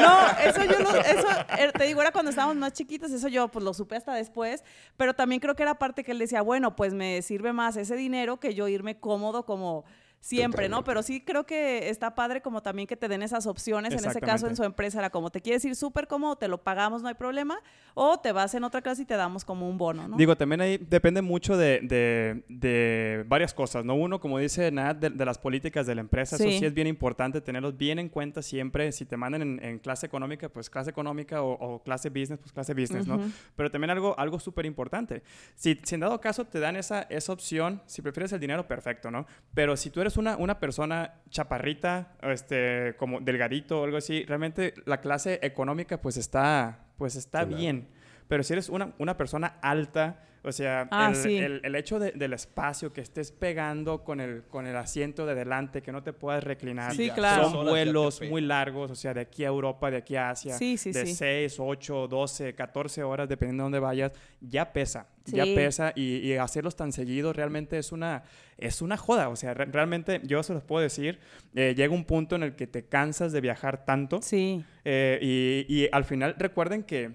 [0.00, 1.26] No, eso yo lo, eso,
[1.58, 4.59] eh, te digo, era cuando estábamos más chiquitos, eso yo pues lo supe hasta después,
[4.96, 7.96] pero también creo que era parte que él decía, bueno, pues me sirve más ese
[7.96, 9.84] dinero que yo irme cómodo como
[10.20, 10.84] siempre, ¿no?
[10.84, 14.20] Pero sí creo que está padre como también que te den esas opciones, en ese
[14.20, 17.08] caso en su empresa era como, te quieres ir súper cómodo, te lo pagamos, no
[17.08, 17.58] hay problema,
[17.94, 20.16] o te vas en otra clase y te damos como un bono, ¿no?
[20.16, 23.94] Digo, también ahí depende mucho de, de- de varias cosas, ¿no?
[23.94, 26.48] Uno, como dice Nat, de, de las políticas de la empresa, Sí.
[26.48, 28.92] eso sí es bien importante tenerlos bien en cuenta siempre.
[28.92, 32.52] Si te mandan en, en clase económica, pues clase económica o, o clase business, pues
[32.52, 33.16] clase business, ¿no?
[33.16, 33.30] Ujú.
[33.56, 35.22] Pero también algo, algo súper importante.
[35.54, 39.10] Si, si en dado caso te dan esa, esa opción, si prefieres el dinero, perfecto,
[39.10, 39.26] ¿no?
[39.54, 44.74] Pero si tú eres una, una persona chaparrita, este, como delgadito o algo así, realmente
[44.86, 47.56] la clase económica pues está, pues está Claro.
[47.56, 47.88] bien.
[48.28, 51.36] Pero si eres una, una persona alta, o sea, Ah, el, sí.
[51.36, 55.34] el- el hecho de- del espacio, que estés pegando con el, con el asiento de
[55.34, 56.94] delante, que no te puedas reclinar.
[56.94, 57.50] Sí, claro.
[57.50, 60.76] Son vuelos muy largos, o sea, de aquí a Europa, de aquí a Asia, Sí,
[60.76, 61.14] sí, de sí.
[61.14, 66.34] 6, 8, 12, 14 horas, dependiendo de dónde vayas, ya pesa, ya pesa y, y
[66.36, 68.22] hacerlos tan seguidos realmente es una,
[68.58, 71.18] es una joda, o sea, re- realmente yo se los puedo decir,
[71.54, 75.66] eh, llega un punto en el que te cansas de viajar tanto Sí, eh, y,
[75.68, 77.10] y al final recuerden que,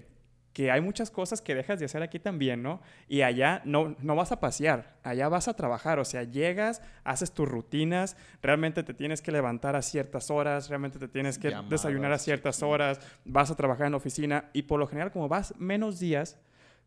[0.56, 2.80] que hay muchas cosas que dejas de hacer aquí también, ¿no?
[3.08, 7.32] Y allá no, no vas a pasear, allá vas a trabajar, o sea, llegas, haces
[7.32, 11.68] tus rutinas, realmente te tienes que levantar a ciertas horas, realmente te tienes que Llamadas,
[11.68, 15.28] desayunar a ciertas horas, vas a trabajar en la oficina y por lo general como
[15.28, 16.38] vas menos días,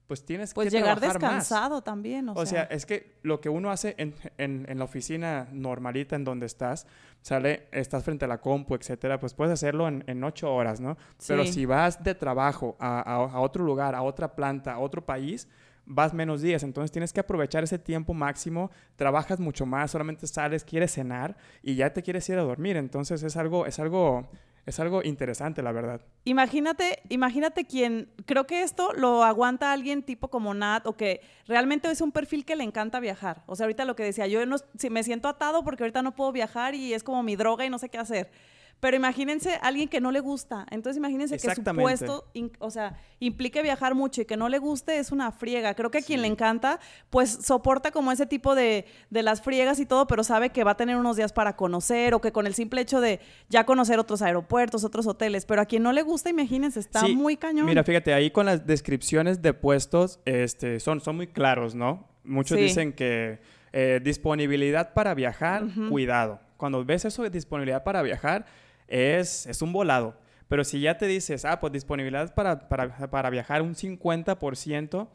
[0.09, 1.31] pues tienes pues que llegar trabajar más.
[1.43, 4.83] descansado también, o, O sea, es que lo que uno hace en, en- en la
[4.85, 6.87] oficina normalita en donde estás,
[7.21, 10.97] sale, estás frente a la compu, etcétera, pues puedes hacerlo en, en ocho horas, ¿no?
[11.27, 15.05] Pero si vas de trabajo a, a- a otro lugar, a otra planta, a otro
[15.05, 15.47] país,
[15.85, 16.63] vas menos días.
[16.63, 21.75] Entonces tienes que aprovechar ese tiempo máximo, trabajas mucho más, solamente sales, quieres cenar y
[21.75, 22.77] ya te quieres ir a dormir.
[22.77, 24.27] Entonces es algo, es algo,
[24.65, 26.01] es algo interesante, la verdad.
[26.25, 31.89] Imagínate, imagínate quien, creo que esto lo aguanta alguien tipo como Nat o que realmente
[31.89, 33.43] es un perfil que le encanta viajar.
[33.47, 36.15] O sea, ahorita lo que decía, yo no, si me siento atado porque ahorita no
[36.15, 38.31] puedo viajar y es como mi droga y no sé qué hacer.
[38.79, 40.65] Pero imagínense alguien que no le gusta.
[40.71, 44.57] Entonces imagínense que su puesto, in- o sea, implique viajar mucho y que no le
[44.57, 45.73] guste es una friega.
[45.73, 49.81] Creo que a quien le encanta, pues soporta como ese tipo de, de las friegas
[49.81, 52.47] y todo, pero sabe que va a tener unos días para conocer o que con
[52.47, 55.45] el simple hecho de ya conocer otros aeropuertos, otros hoteles.
[55.45, 57.65] Pero a quien no le gusta, imagínense, está Sí, muy cañón.
[57.65, 62.07] Mira, fíjate, ahí con las descripciones de puestos este, son, son muy claros, ¿no?
[62.23, 62.63] Muchos Sí.
[62.63, 63.41] dicen que
[63.73, 66.39] eh, disponibilidad para viajar, cuidado.
[66.57, 68.45] Cuando ves eso de disponibilidad para viajar,
[68.89, 70.15] es, es un volado.
[70.47, 75.07] Pero si ya te dices, ah, pues disponibilidad para, para, para viajar un 50%,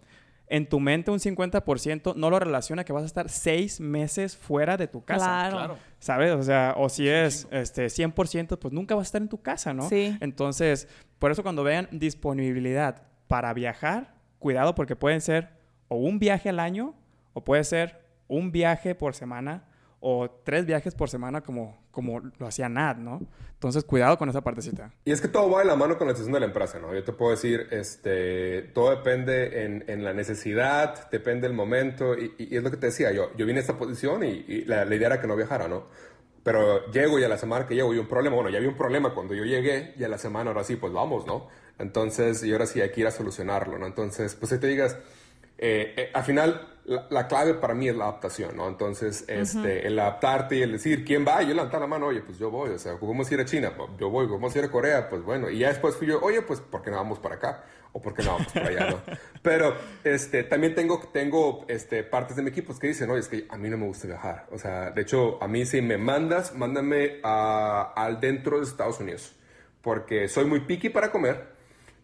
[0.47, 4.77] en tu mente un 50% no lo relaciona que vas a estar seis meses fuera
[4.77, 5.25] de tu casa.
[5.25, 5.57] Claro.
[5.57, 5.79] Claro.
[5.99, 6.33] ¿Sabes?
[6.33, 9.73] O sea, o si es este, 100%, pues nunca vas a estar en tu casa,
[9.73, 9.89] ¿no?
[9.89, 10.17] Sí.
[10.21, 15.49] Entonces, por eso cuando vean disponibilidad para viajar, cuidado porque pueden ser
[15.89, 16.95] o un viaje al año
[17.33, 19.65] o puede ser un viaje por semana
[20.01, 23.23] o tres viajes por semana como, como lo hacía Nat, ¿no?
[23.55, 24.93] Entonces, cuidado con esa partecita.
[25.07, 26.93] Y es que todo va de la mano con la decisión de la empresa, ¿no?
[26.93, 32.35] Yo te puedo decir, este, todo depende en, en la necesidad, depende del momento, y,
[32.37, 34.85] y es lo que te decía, yo, yo vine a esta posición y, y la,
[34.85, 35.87] la idea era que no viajara, ¿no?
[36.43, 38.77] Pero llego y a la semana que llego hay un problema, bueno, ya había un
[38.77, 41.49] problema cuando yo llegué y a la semana ahora sí, pues vamos, ¿no?
[41.79, 43.87] Entonces, y ahora sí hay que ir a solucionarlo, ¿no?
[43.87, 44.99] Entonces, pues si te digas,
[45.57, 48.68] eh, eh, al final, la, la clave para mí es la adaptación, ¿no?
[48.68, 51.42] Entonces, este, el adaptarte y el decir, ¿quién va?
[51.42, 53.73] Yo levantar la mano, oye, pues yo voy, o sea, ¿cómo ir a China?
[53.77, 55.09] Pues, Yo voy, ¿cómo ir a Corea?
[55.09, 57.64] Pues bueno, y ya después fui yo, oye, pues, ¿por qué no vamos para acá?
[57.92, 59.01] ¿O por qué no vamos para allá, no?
[59.42, 63.47] Pero, este, también tengo, tengo, este, partes de mi equipo que dicen, oye, es que
[63.49, 64.47] a mí no me gusta viajar.
[64.51, 68.99] O sea, de hecho, a mí si me mandas, mándame a- al dentro de Estados
[69.01, 69.33] Unidos.
[69.81, 71.54] Porque soy muy picky para comer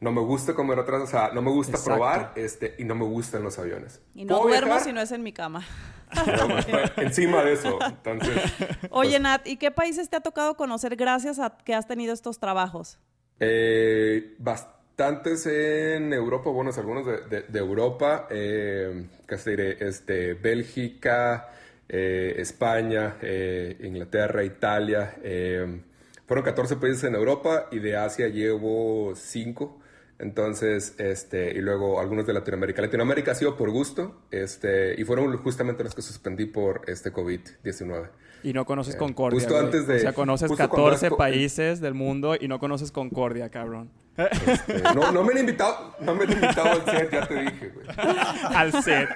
[0.00, 1.90] no me gusta comer atrás, o sea, no me gusta Exacto.
[1.90, 4.00] probar, este, y no me gustan los aviones.
[4.14, 5.64] Y no duermo viajar, si no es en mi cama.
[6.14, 8.36] pues, encima de eso, entonces...
[8.90, 12.12] Oye, pues, Nat, ¿y qué países te ha tocado conocer gracias a que has tenido
[12.14, 12.98] estos trabajos?
[13.38, 19.76] Eh, bastantes en Europa, buenos algunos de, de- de Europa, eh, ¿qué diré?
[19.86, 21.48] Este, Bélgica,
[21.88, 25.14] eh, España, eh, Inglaterra, Italia.
[25.22, 25.82] eh,
[26.26, 29.79] fueron 14 países en Europa y de Asia llevo 5.
[30.20, 32.83] Entonces, este, y luego algunos de Latinoamérica.
[32.83, 38.11] Latinoamérica ha sido por gusto, este, y fueron justamente los que suspendí por este COVID-19.
[38.42, 39.38] Y no conoces Concordia.
[39.38, 39.64] justo güey.
[39.66, 42.92] antes de- O sea, conoces justo cuando 14 esto- países del mundo y no conoces
[42.92, 43.90] Concordia, cabrón.
[44.16, 47.68] Este, no, no me han invitado, no me han invitado al set, ya te dije,
[47.74, 47.87] güey.
[48.54, 49.09] Al set.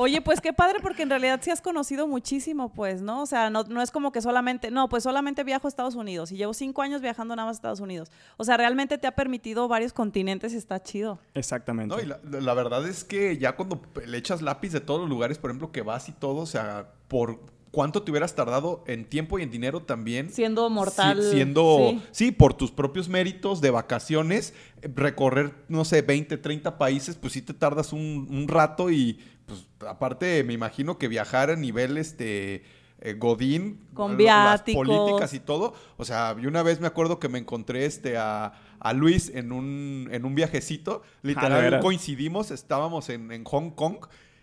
[0.00, 3.20] Oye, pues qué padre, porque en realidad sí has conocido muchísimo, pues, ¿no?
[3.20, 6.30] O sea, no, no es como que solamente, no, pues solamente viajo a Estados Unidos
[6.30, 8.12] y llevo cinco años viajando nada más a Estados Unidos.
[8.36, 11.18] O sea, realmente te ha permitido varios continentes y está chido.
[11.34, 11.96] Exactamente.
[11.96, 15.10] No, y la, la verdad es que ya cuando le echas lápiz de todos los
[15.10, 19.04] lugares, por ejemplo, que vas y todo, o sea, por cuánto te hubieras tardado en
[19.04, 20.30] tiempo y en dinero también.
[20.30, 21.22] Siendo mortal.
[21.22, 22.02] Si- siendo, sí.
[22.10, 22.32] sí.
[22.32, 27.54] por tus propios méritos de vacaciones, recorrer, no sé, 20, 30 países, pues sí te
[27.54, 32.62] tardas un, un rato y, pues, aparte, me imagino que viajar a nivel, este,
[33.00, 34.86] eh, Godín, Con viáticos.
[34.86, 38.16] las políticas y todo, o sea, y una vez me acuerdo que me encontré, este,
[38.16, 43.44] a, a Luis en un, en un viajecito, Ah, ¿de literal coincidimos, estábamos en, en
[43.44, 43.98] Hong Kong,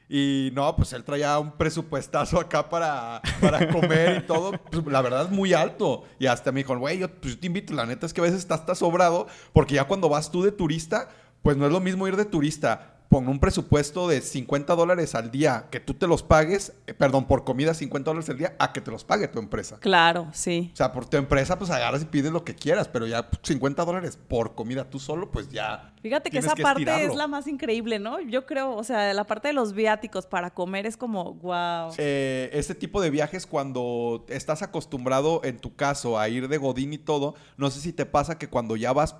[0.08, 4.52] y no, pues él traía un presupuestazo acá para, para comer y todo.
[4.72, 6.04] Pues, la verdad muy alto.
[6.20, 7.74] Y hasta me dijo, güey, yo, pues, yo te invito.
[7.74, 9.28] La neta es que a veces estás, estás sobrado.
[9.54, 11.10] Porque ya cuando vas tú de turista,
[11.41, 15.32] pues no es lo mismo ir de turista con un presupuesto de 50 dólares al
[15.32, 18.74] día, que tú te los pagues, eh, perdón, por comida 50 dólares al día, a
[18.74, 19.78] que te los pague tu empresa.
[19.80, 20.72] Claro, sí.
[20.74, 23.39] O sea, por tu empresa, pues agarras y pides lo que quieras, pero ya pues,
[23.44, 25.94] 50 dólares por comida tú solo, pues ya.
[26.02, 27.12] Fíjate que esa parte estirarlo.
[27.12, 28.20] es la más increíble, ¿no?
[28.20, 31.94] Yo creo, o sea, la parte de los viáticos para comer es como, wow.
[31.98, 36.94] eh, este tipo de viajes cuando estás acostumbrado, en tu caso, a ir de Godín
[36.94, 39.15] y todo, no sé si te pasa que cuando ya vas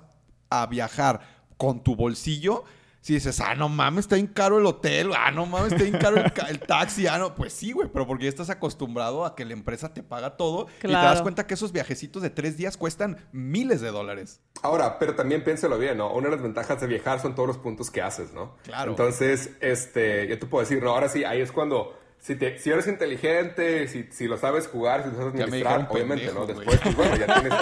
[0.50, 1.20] a viajar
[1.56, 2.64] con tu bolsillo,
[3.06, 5.96] si dices, ah, no mames, está bien caro el hotel, ah, no mames, está bien
[5.96, 6.16] caro
[6.48, 9.52] el, taxi, ah, no, pues sí, güey, pero porque ya estás acostumbrado a que la
[9.52, 13.18] empresa te paga todo y te das cuenta que esos viajecitos de tres días cuestan
[13.30, 14.40] miles de dólares.
[14.60, 16.12] Ahora, pero también piénselo bien, ¿no?
[16.12, 18.56] Una de las ventajas de viajar son todos los puntos que haces, ¿no?
[18.64, 18.90] Claro.
[18.90, 22.70] Entonces, este, yo te puedo decir, no, ahora sí, ahí es cuando, si, te, si
[22.70, 26.46] eres inteligente, si, si lo sabes jugar, si lo sabes administrar, obviamente, pendejo, ¿no?
[26.54, 27.52] Después, pues bueno, ya tienes...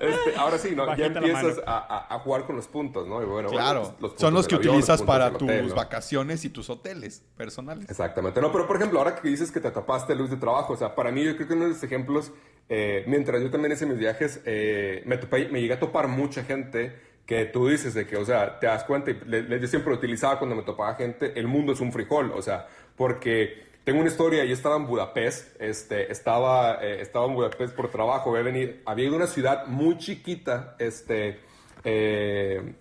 [0.00, 0.84] Este, ahora sí, ¿no?
[0.84, 3.22] Ya Bajita empiezas a, a- a jugar con los puntos, ¿no?
[3.22, 6.48] Y bueno, Claro, bueno, pues, puntos son los que avión, utilizas para tus vacaciones y
[6.48, 7.88] tus hoteles personales.
[7.90, 8.40] Exactamente.
[8.40, 10.94] No, pero por ejemplo, ahora que dices que te tapaste luz de trabajo, o sea,
[10.94, 12.32] para mí yo creo que uno de los ejemplos,
[12.70, 16.42] eh, mientras yo también hice mis viajes, eh, me, topé- me llegué a topar mucha
[16.42, 19.66] gente que tú dices de que, o sea, te das cuenta, y le- le- yo
[19.66, 24.00] siempre utilizaba cuando me topaba gente, el mundo es un frijol, o sea, porque tengo
[24.00, 28.42] una historia, yo estaba en Budapest, este, estaba, eh, estaba en Budapest por trabajo, había,
[28.42, 31.40] venido, había ido a una ciudad muy chiquita, este,
[31.84, 32.74] eh,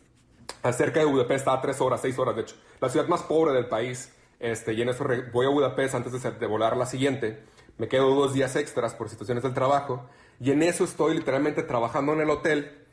[0.74, 2.56] cerca de Budapest, estaba tres horas, seis horas de hecho.
[2.82, 4.12] La ciudad más pobre del país.
[4.40, 7.40] Este, y en eso voy a Budapest antes de, de volar la siguiente.
[7.78, 10.10] Me quedo dos días extras por situaciones del trabajo.
[10.40, 12.85] Y en eso estoy literalmente trabajando en el hotel.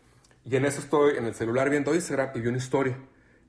[0.44, 2.98] Y en eso estoy en el celular viendo Instagram y vi una historia.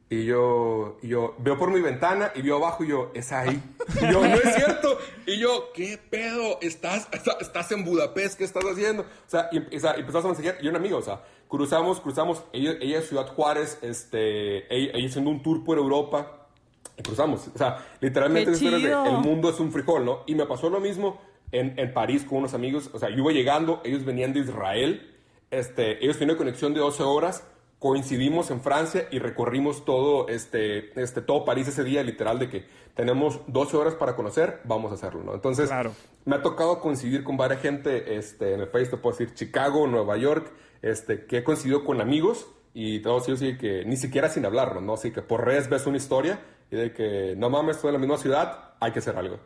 [0.10, 3.60] Y yo, y yo veo por mi ventana y veo abajo y yo, es ahí.
[4.00, 5.00] Y yo, no es cierto.
[5.26, 6.60] Y yo, ¿qué pedo?
[6.62, 8.38] ¿Estás, está- estás en Budapest?
[8.38, 9.04] ¿Qué estás haciendo?
[9.04, 10.58] O sea, y, sea, empezamos a mensajear.
[10.62, 12.44] Y un amigo, o sea, cruzamos, cruzamos.
[12.54, 16.48] Ella, ella es Ciudad Juárez, este, ella, ella haciendo un tour por Europa.
[16.96, 17.48] Y cruzamos.
[17.48, 20.20] O sea, literalmente ¡Qué esas historias de el mundo es un frijol, ¿no?
[20.28, 21.20] Y me pasó lo mismo
[21.52, 22.92] en, en París con unos amigos.
[22.94, 25.10] O sea, yo iba llegando, ellos venían de Israel.
[25.54, 27.44] Este, ellos tenían una conexión de 12 horas.
[27.78, 32.66] Coincidimos en Francia y recorrimos todo, este, este, todo París ese día, literal, de que
[32.96, 35.34] tenemos 12 horas para conocer, vamos a hacerlo, ¿no?
[35.34, 35.94] Entonces, Claro.
[36.26, 39.86] me ha tocado coincidir con varias gente este, en el país, te puedo decir Chicago,
[39.88, 44.30] Nueva York, este, que he coincidido con amigos y todos ellos sí que ni siquiera
[44.30, 44.94] sin hablarlo, ¿no?
[44.94, 46.40] Así que por redes ves una historia
[46.72, 49.40] y de que no mames, estoy en la misma ciudad, hay que hacer algo.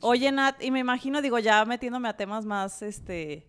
[0.00, 3.46] Oye, Nat, y me imagino, digo, ya metiéndome a temas más, este,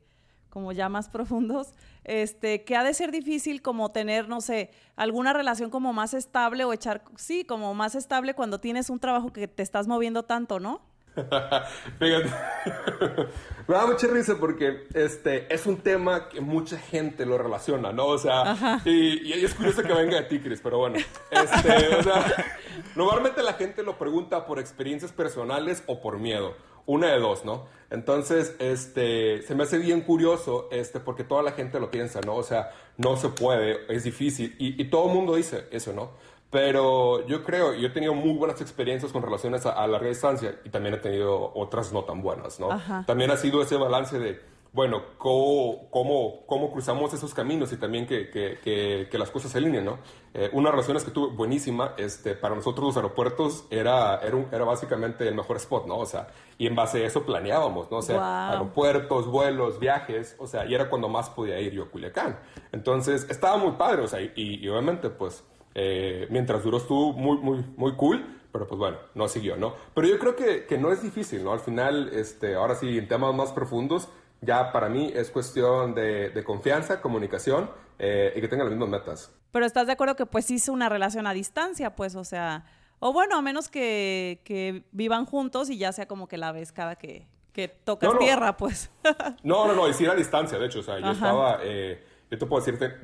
[0.56, 1.74] como ya más profundos,
[2.06, 6.64] este, que ha de ser difícil como tener, no sé, alguna relación como más estable
[6.64, 10.62] o echar, sí, como más estable cuando tienes un trabajo que te estás moviendo tanto,
[10.62, 10.80] ¿no?
[12.00, 12.30] Fíjate.
[13.68, 18.06] Me da mucha risa porque este es un tema que mucha gente lo relaciona, ¿no?
[18.06, 20.96] O sea, y, y es curioso que venga de ti, Chris, pero bueno.
[21.32, 22.34] Este, o sea,
[22.96, 26.56] normalmente la gente lo pregunta por experiencias personales o por miedo.
[26.86, 27.66] Una de dos, ¿no?
[27.90, 32.36] Entonces, este, se me hace bien curioso, este, porque toda la gente lo piensa, ¿no?
[32.36, 36.12] O sea, no se puede, es difícil, y, y todo el mundo dice eso, ¿no?
[36.50, 40.56] Pero yo creo, yo he tenido muy buenas experiencias con relaciones a, a larga distancia
[40.64, 42.72] y también he tenido otras no tan buenas, ¿no?
[42.72, 43.04] Ajá.
[43.06, 44.40] También ha sido ese balance de,
[44.76, 49.52] bueno, cómo, cómo, cómo cruzamos esos caminos y también que, que, que, que las cosas
[49.52, 50.00] se alineen, ¿no?
[50.34, 54.66] Eh, una relación que tuve buenísima, este, para nosotros los aeropuertos era, era, un- era
[54.66, 55.98] básicamente el mejor spot, ¿no?
[55.98, 57.98] O sea, y en base a eso planeábamos, ¿no?
[57.98, 58.52] O sea, Wow.
[58.54, 62.38] aeropuertos, vuelos, viajes, o sea, y era cuando más podía ir yo a Culiacán.
[62.74, 67.38] Entonces, estaba muy padre, o sea, y, y obviamente, pues, eh, mientras duró estuvo muy,
[67.38, 69.74] muy, muy cool, pero pues bueno, no siguió, ¿no?
[69.94, 71.52] Pero yo creo que, que no es difícil, ¿no?
[71.54, 74.08] Al final, este, ahora sí, en temas más profundos,
[74.46, 78.90] ya para mí es cuestión de, de confianza, comunicación eh, y que tengan las mismas
[79.02, 79.32] metas.
[79.52, 82.66] Pero estás de acuerdo que pues es una relación a distancia, pues, o sea,
[83.00, 86.72] o bueno, a menos que, que vivan juntos y ya sea como que la ves
[86.72, 88.20] cada que, que tocas No, no.
[88.20, 88.92] tierra, pues.
[89.44, 91.14] No, no, no, y sí era a distancia, de hecho, o sea, yo Ajá.
[91.14, 92.96] estaba, eh, yo te puedo decirte,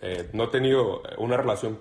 [0.00, 1.78] eh, no he tenido una relación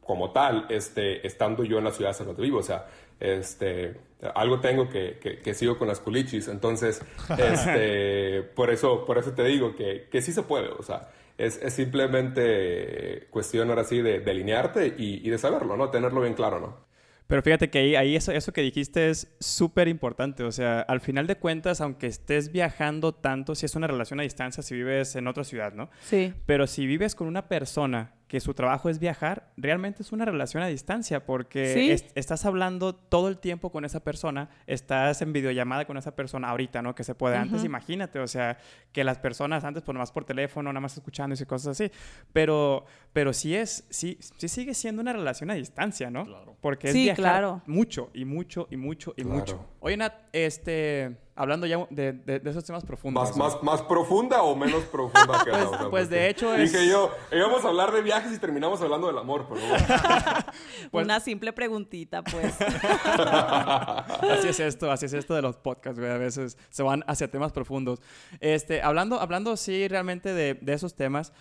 [0.00, 2.86] como tal, este, estando yo en la ciudad de donde vivo, o sea,
[3.20, 3.96] este,
[4.34, 7.02] algo tengo que, que, que sigo con las culichis, entonces,
[7.38, 11.60] este, por eso, por eso te digo que, que sí se puede, o sea, es,
[11.62, 15.90] es simplemente cuestión ahora sí de, de alinearte y, y de saberlo, ¿no?
[15.90, 16.90] Tenerlo bien claro, ¿no?
[17.30, 20.42] Pero fíjate que ahí, ahí eso, eso que dijiste es súper importante.
[20.42, 24.24] O sea, al final de cuentas, aunque estés viajando tanto, si es una relación a
[24.24, 25.90] distancia, si vives en otra ciudad, ¿no?
[26.00, 26.34] Sí.
[26.44, 30.62] Pero si vives con una persona que su trabajo es viajar, realmente es una relación
[30.62, 31.90] a distancia porque Sí.
[31.90, 36.48] es- estás hablando todo el tiempo con esa persona, estás en videollamada con esa persona
[36.50, 36.94] ahorita, ¿no?
[36.94, 37.36] Que se puede.
[37.36, 38.56] Antes, imagínate, o sea,
[38.92, 41.90] que las personas antes, pues nomás por teléfono, nada más escuchando y cosas así.
[42.32, 46.24] Pero, pero sí es, sí, sí sigue siendo una relación a distancia, ¿no?
[46.24, 46.56] Claro.
[46.60, 47.62] Porque es Sí, viajar claro.
[47.66, 49.38] mucho y mucho y mucho y Claro.
[49.40, 49.66] mucho.
[49.80, 53.36] Oye, Nat, este, hablando ya de, de- de esos temas profundos.
[53.36, 55.90] ¿Más, más, ¿Más profunda o menos profunda que Pues- la otra?
[55.90, 59.18] pues, de hecho es- Dije yo, íbamos a hablar de viajes y terminamos hablando del
[59.18, 59.86] amor, pero bueno.
[60.90, 62.54] Pues- Una simple preguntita, pues.
[63.40, 66.10] Así es esto, así es esto de los podcasts, güey.
[66.10, 68.00] A veces se van hacia temas profundos.
[68.40, 71.32] Este, hablando, hablando sí realmente de, de esos temas,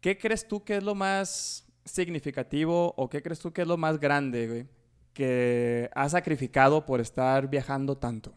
[0.00, 3.76] ¿qué crees tú que es lo más significativo o qué crees tú que es lo
[3.76, 4.66] más grande, güey,
[5.12, 8.32] que has sacrificado por estar viajando tanto?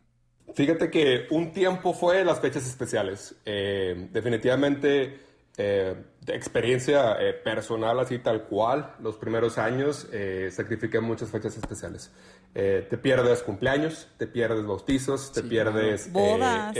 [0.54, 3.36] Fíjate que un tiempo fue las fechas especiales.
[3.46, 5.20] Eh, definitivamente,
[5.58, 10.08] eh, de experiencia eh, personal, así tal cual, los primeros años
[10.52, 12.12] sacrifiqué muchas fechas especiales.
[12.54, 16.12] Te pierdes cumpleaños, te pierdes bautizos, te Sí, pierdes.
[16.14, 16.76] Bodas.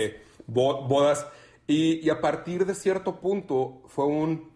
[0.46, 1.26] bo- bodas.
[1.66, 4.52] Y, y a partir de cierto punto fue un,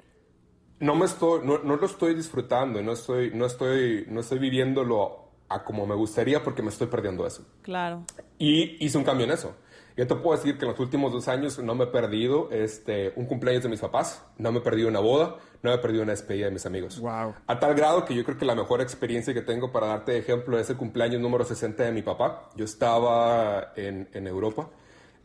[0.80, 5.27] no me estoy, no, no lo estoy disfrutando, no estoy, no estoy, no estoy viviéndolo
[5.50, 7.46] a como me gustaría porque me estoy perdiendo eso.
[7.62, 8.04] Claro.
[8.38, 9.56] Y hice un cambio en eso.
[9.98, 13.14] Yo te puedo decir que en los últimos dos años no me he perdido este,
[13.16, 16.04] un cumpleaños de mis papás, no me he perdido una boda, no me he perdido
[16.04, 17.00] una despedida de mis amigos.
[17.00, 17.34] Wow.
[17.48, 20.20] A tal grado que yo creo que la mejor experiencia que tengo para darte de
[20.20, 22.52] ejemplo es el cumpleaños número 60 de mi papá.
[22.56, 24.70] Yo estaba en, en Europa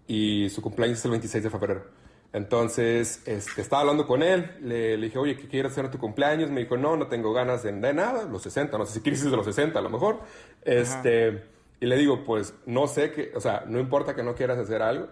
[0.06, 2.01] y su cumpleaños es el 26 de febrero.
[2.32, 5.98] Entonces, este, estaba hablando con él, le, le dije, oye, ¿qué quieres hacer en tu
[5.98, 6.50] cumpleaños?
[6.50, 9.22] Me dijo, no, no tengo ganas de, de nada, los 60, no sé si quieres
[9.22, 10.20] de los 60 a lo mejor.
[10.62, 11.44] Este,
[11.80, 14.80] y le digo, pues, no sé qué, o sea, no importa que no quieras hacer
[14.82, 15.08] algo,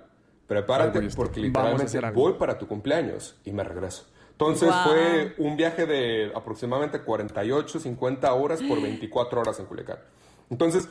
[0.46, 4.06] prepárate Algo, porque literalmente voy para tu cumpleaños y me regreso.
[4.32, 4.84] Entonces Wow.
[4.84, 9.98] fue un viaje de aproximadamente 48, 50 horas por 24 horas en Culiacán.
[10.48, 10.88] Entonces,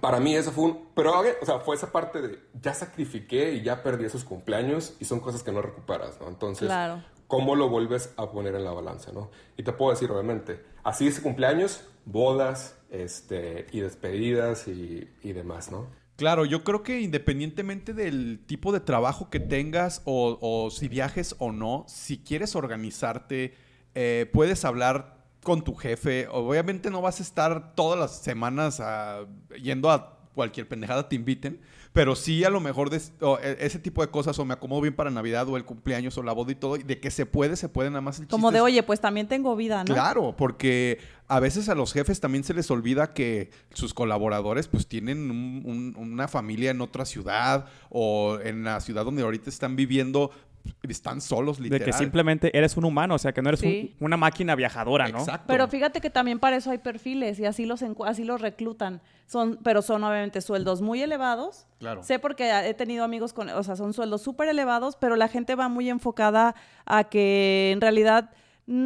[0.00, 0.88] para mí eso fue un...
[0.94, 5.04] Pero, o sea, fue esa parte de ya sacrifiqué y ya perdí esos cumpleaños y
[5.04, 6.28] son cosas que no recuperas, ¿no?
[6.28, 7.02] Entonces, Claro.
[7.26, 9.30] ¿cómo lo vuelves a poner en la balanza, no?
[9.56, 15.70] Y te puedo decir, obviamente, así ese cumpleaños, bodas, este, y despedidas y, y demás,
[15.70, 15.86] ¿no?
[16.16, 21.34] Claro, yo creo que independientemente del tipo de trabajo que tengas o, o si viajes
[21.38, 23.54] o no, si quieres organizarte,
[23.94, 26.26] eh, puedes hablar con tu jefe.
[26.30, 29.20] Obviamente no vas a estar todas las semanas ah,
[29.62, 31.60] yendo a cualquier pendejada te inviten,
[31.92, 32.88] pero sí a lo mejor
[33.20, 36.16] o, e- ese tipo de cosas o me acomodo bien para Navidad o el cumpleaños
[36.18, 38.28] o la boda y todo, y de que se puede, se puede nada más el
[38.28, 39.92] Como de, es- oye, pues también tengo vida, ¿no?
[39.92, 44.86] Claro, porque a veces a los jefes también se les olvida que sus colaboradores pues
[44.86, 49.74] tienen un- un- una familia en otra ciudad o en la ciudad donde ahorita están
[49.74, 50.30] viviendo,
[50.88, 51.86] están solos De literal.
[51.86, 55.18] que simplemente eres un humano, o sea, que no eres un- una máquina viajadora, ¿no?
[55.20, 55.44] Exacto.
[55.46, 59.00] Pero fíjate que también para eso hay perfiles y así los así los reclutan.
[59.26, 61.66] Son, pero son obviamente sueldos muy elevados.
[61.78, 62.02] Claro.
[62.02, 65.54] Sé porque he tenido amigos con, o sea, son sueldos súper elevados, pero la gente
[65.54, 66.54] va muy enfocada
[66.84, 68.30] a que en realidad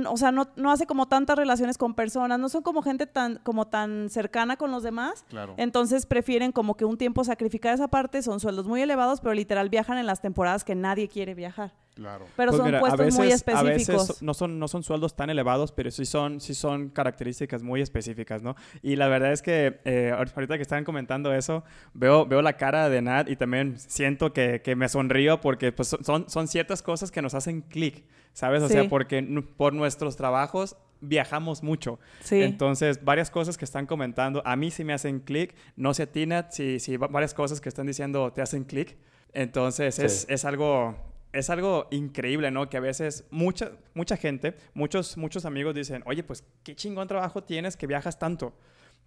[0.07, 3.37] o sea, no, no, hace como tantas relaciones con personas, no son como gente tan,
[3.43, 5.25] como tan cercana con los demás.
[5.29, 5.55] Claro.
[5.59, 9.69] Entonces prefieren como que un tiempo sacrificar esa parte, son sueldos muy elevados, pero literal
[9.69, 11.73] viajan en las temporadas que nadie quiere viajar.
[11.95, 12.27] Claro.
[12.37, 13.61] Pero pues son puestos muy específicos.
[13.61, 17.63] A veces no son, no son sueldos tan elevados, pero sí son, sí son características
[17.63, 18.57] muy específicas, ¿no?
[18.83, 22.89] Y la verdad es que eh, ahorita que están comentando eso, veo, veo la cara
[22.89, 27.13] de Nat y también siento que, que me sonrío porque pues, son, son ciertas cosas
[27.13, 28.63] que nos hacen clic, ¿sabes?
[28.63, 29.23] O sea, porque
[29.57, 32.01] por nuestros trabajos viajamos mucho.
[32.23, 32.43] Sí.
[32.43, 35.55] Entonces, varias cosas que están comentando, a mí sí me hacen clic.
[35.77, 38.97] No sé a ti, Nat, si, si varias cosas que están diciendo te hacen clic.
[39.33, 42.71] Entonces, es, es algo es algo increíble, ¿no?
[42.71, 47.43] Que a veces mucha, mucha gente, muchos, muchos amigos dicen, oye, pues qué chingón trabajo
[47.43, 48.55] tienes que viajas tanto.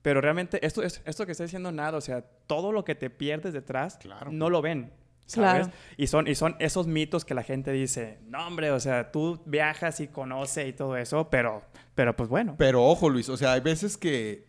[0.01, 3.53] Pero realmente esto, esto que estoy diciendo nada, o sea, todo lo que te pierdes
[3.53, 3.97] detrás
[4.29, 4.91] no lo ven.
[5.25, 5.69] ¿sabes?
[5.97, 9.41] Y, son, y son esos mitos que la gente dice, no hombre, o sea, tú
[9.45, 11.63] viajas y conoces y todo eso, pero,
[11.95, 12.55] pero pues bueno.
[12.57, 14.46] Pero ojo Luis, o sea, hay veces que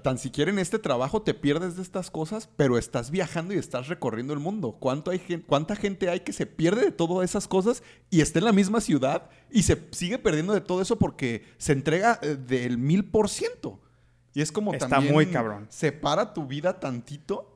[0.00, 3.88] tan siquiera en este trabajo te pierdes de estas cosas, pero estás viajando y estás
[3.88, 4.76] recorriendo el mundo.
[4.78, 8.46] ¿Cuánto hay, ¿Cuánta gente hay que se pierde de todas esas cosas y está en
[8.46, 12.78] la misma ciudad y se sigue perdiendo de todo eso porque se entrega eh, del
[12.78, 13.80] mil por ciento?
[14.34, 15.66] Y es como está muy cabrón.
[15.70, 17.55] Separa tu vida tantito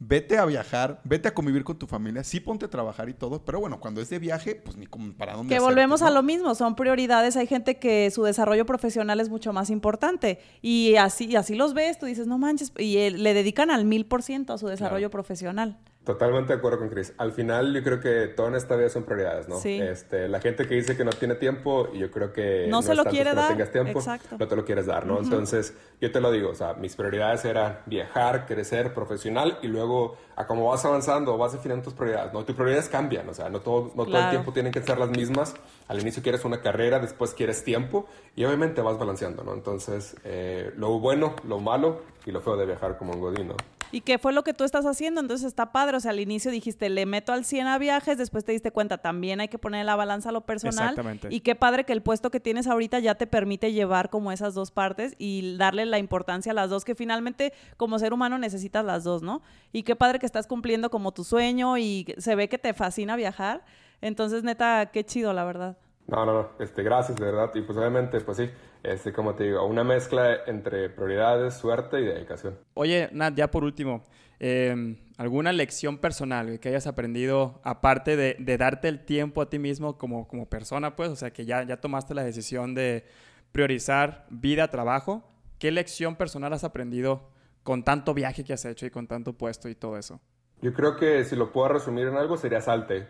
[0.00, 3.44] vete a viajar, vete a convivir con tu familia, sí ponte a trabajar y todo,
[3.44, 5.54] pero bueno, cuando es de viaje, pues ni como para dónde.
[5.54, 9.52] Que volvemos a lo mismo, son prioridades, hay gente que su desarrollo profesional es mucho
[9.52, 13.84] más importante y así, así los ves, tú dices, no manches, y le dedican al
[13.84, 15.78] mil por ciento a su desarrollo profesional.
[16.08, 17.12] Totalmente de acuerdo con Chris.
[17.18, 19.58] Al final yo creo que todo en esta vida son prioridades, ¿no?
[19.58, 19.78] Sí.
[19.78, 23.04] Este, la gente que dice que no tiene tiempo, yo creo que no, se lo
[23.04, 23.50] quiere dar.
[23.50, 24.00] No tengas tiempo,
[24.38, 25.20] no te lo quieres dar, ¿no?
[25.20, 30.16] Entonces, yo te lo digo, o sea, mis prioridades eran viajar, crecer profesional y luego
[30.34, 32.42] a cómo vas avanzando, vas definiendo tus prioridades, ¿no?
[32.42, 35.10] Tus prioridades cambian, o sea, no todo, no todo el tiempo tienen que ser las
[35.10, 35.56] mismas.
[35.88, 39.52] Al inicio quieres una carrera, después quieres tiempo y obviamente vas balanceando, ¿no?
[39.52, 43.56] Entonces, eh, lo bueno, lo malo y lo feo de viajar como un godín, ¿no?
[43.92, 45.20] ¿Y qué fue lo que tú estás haciendo?
[45.20, 45.96] Entonces está padre.
[45.96, 48.98] O sea, al inicio dijiste, le meto al 100 a viajes, después te diste cuenta,
[48.98, 50.90] también hay que poner en la balanza lo personal.
[50.90, 51.28] Exactamente.
[51.30, 54.54] Y qué padre que el puesto que tienes ahorita ya te permite llevar como esas
[54.54, 58.84] dos partes y darle la importancia a las dos, que finalmente como ser humano necesitas
[58.84, 59.42] las dos, ¿no?
[59.72, 63.16] Y qué padre que estás cumpliendo como tu sueño y se ve que te fascina
[63.16, 63.64] viajar.
[64.00, 65.76] Entonces, neta, qué chido, la verdad.
[66.06, 66.48] No, no, no.
[66.58, 67.50] Este, gracias, de verdad.
[67.54, 68.50] Y pues obviamente, pues sí
[68.82, 72.58] este, como te digo, una mezcla entre prioridades, suerte y dedicación.
[72.74, 74.04] Oye, Nat, ya por último,
[74.38, 79.98] em, ¿alguna lección personal que hayas aprendido, aparte de, darte el tiempo a ti mismo
[79.98, 83.04] como, como persona, pues, o sea, que ya, ya tomaste la decisión de
[83.52, 85.24] priorizar vida, trabajo?
[85.58, 87.30] ¿Qué lección personal has aprendido
[87.64, 90.20] con tanto viaje que has hecho y con tanto puesto y todo eso?
[90.62, 93.06] Yo creo que si lo puedo resumir en algo sería salte.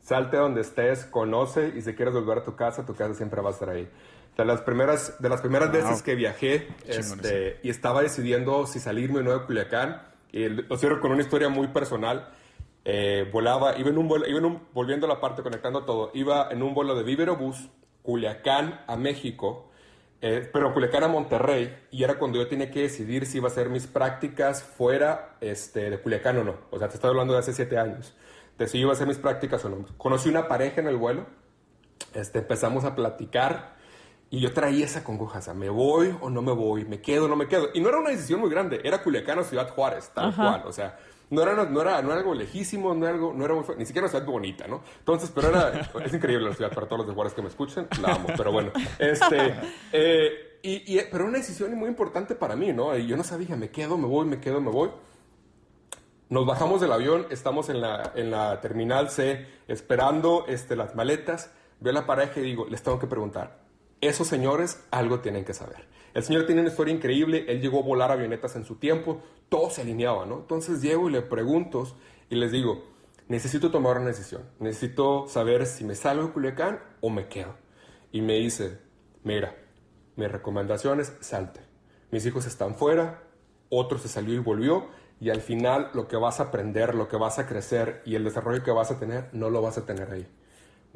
[0.00, 3.48] Salte donde estés, conoce y si quieres volver a tu casa, tu casa siempre va
[3.48, 3.88] a estar ahí.
[4.36, 9.20] De las primeras, de las primeras veces que viajé este, y estaba decidiendo si salirme
[9.20, 12.30] o no de Culiacán, y lo cierro con una historia muy personal.
[12.84, 16.10] Eh, volaba, iba en un vuelo, iba en un, volviendo a la parte, conectando todo,
[16.12, 17.70] iba en un vuelo de Viverobús,
[18.02, 19.70] Culiacán a México,
[20.20, 23.52] eh, pero Culiacán a Monterrey, y era cuando yo tenía que decidir si iba a
[23.52, 26.56] hacer mis prácticas fuera este, de Culiacán o no.
[26.70, 28.14] O sea, te estoy hablando de hace siete años.
[28.58, 29.86] De si iba a hacer mis prácticas o no.
[29.96, 31.26] Conocí una pareja en el vuelo,
[32.12, 33.76] este, empezamos a platicar,
[34.34, 36.84] y yo traía esa congoja, o sea, ¿me voy o no me voy?
[36.84, 37.68] ¿Me quedo o no me quedo?
[37.72, 40.72] Y no era una decisión muy grande, era Culiacán o Ciudad Juárez, tal cual, o
[40.72, 40.98] sea,
[41.30, 43.86] no era, no, era, no era algo lejísimo, no era, algo, no era muy, ni
[43.86, 44.82] siquiera una ciudad bonita, ¿no?
[44.98, 47.86] Entonces, pero era, es increíble la ciudad para todos los de Juárez que me escuchen,
[48.02, 49.54] la amo, pero bueno, este,
[49.92, 52.98] eh, y, y, pero una decisión muy importante para mí, ¿no?
[52.98, 54.90] Y yo no sabía, ¿me quedo, me voy, me quedo, me voy?
[56.28, 61.52] Nos bajamos del avión, estamos en la, en la terminal C esperando este, las maletas,
[61.78, 63.62] veo a la pareja y digo, les tengo que preguntar,
[64.06, 65.86] esos señores algo tienen que saber.
[66.14, 69.70] El señor tiene una historia increíble, él llegó a volar avionetas en su tiempo, todo
[69.70, 70.38] se alineaba, ¿no?
[70.38, 71.84] Entonces llego y le pregunto
[72.30, 72.84] y les digo,
[73.28, 77.56] necesito tomar una decisión, necesito saber si me salgo de Culiacán o me quedo.
[78.12, 78.78] Y me dice,
[79.24, 79.56] mira,
[80.16, 81.60] mi recomendación es salte.
[82.12, 83.24] Mis hijos están fuera,
[83.68, 84.86] otro se salió y volvió,
[85.20, 88.24] y al final lo que vas a aprender, lo que vas a crecer y el
[88.24, 90.26] desarrollo que vas a tener, no lo vas a tener ahí.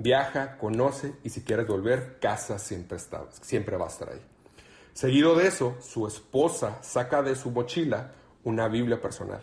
[0.01, 4.21] Viaja, conoce y si quieres volver, casa siempre, está, siempre va a estar ahí.
[4.93, 8.13] Seguido de eso, su esposa saca de su mochila
[8.45, 9.41] una Biblia personal.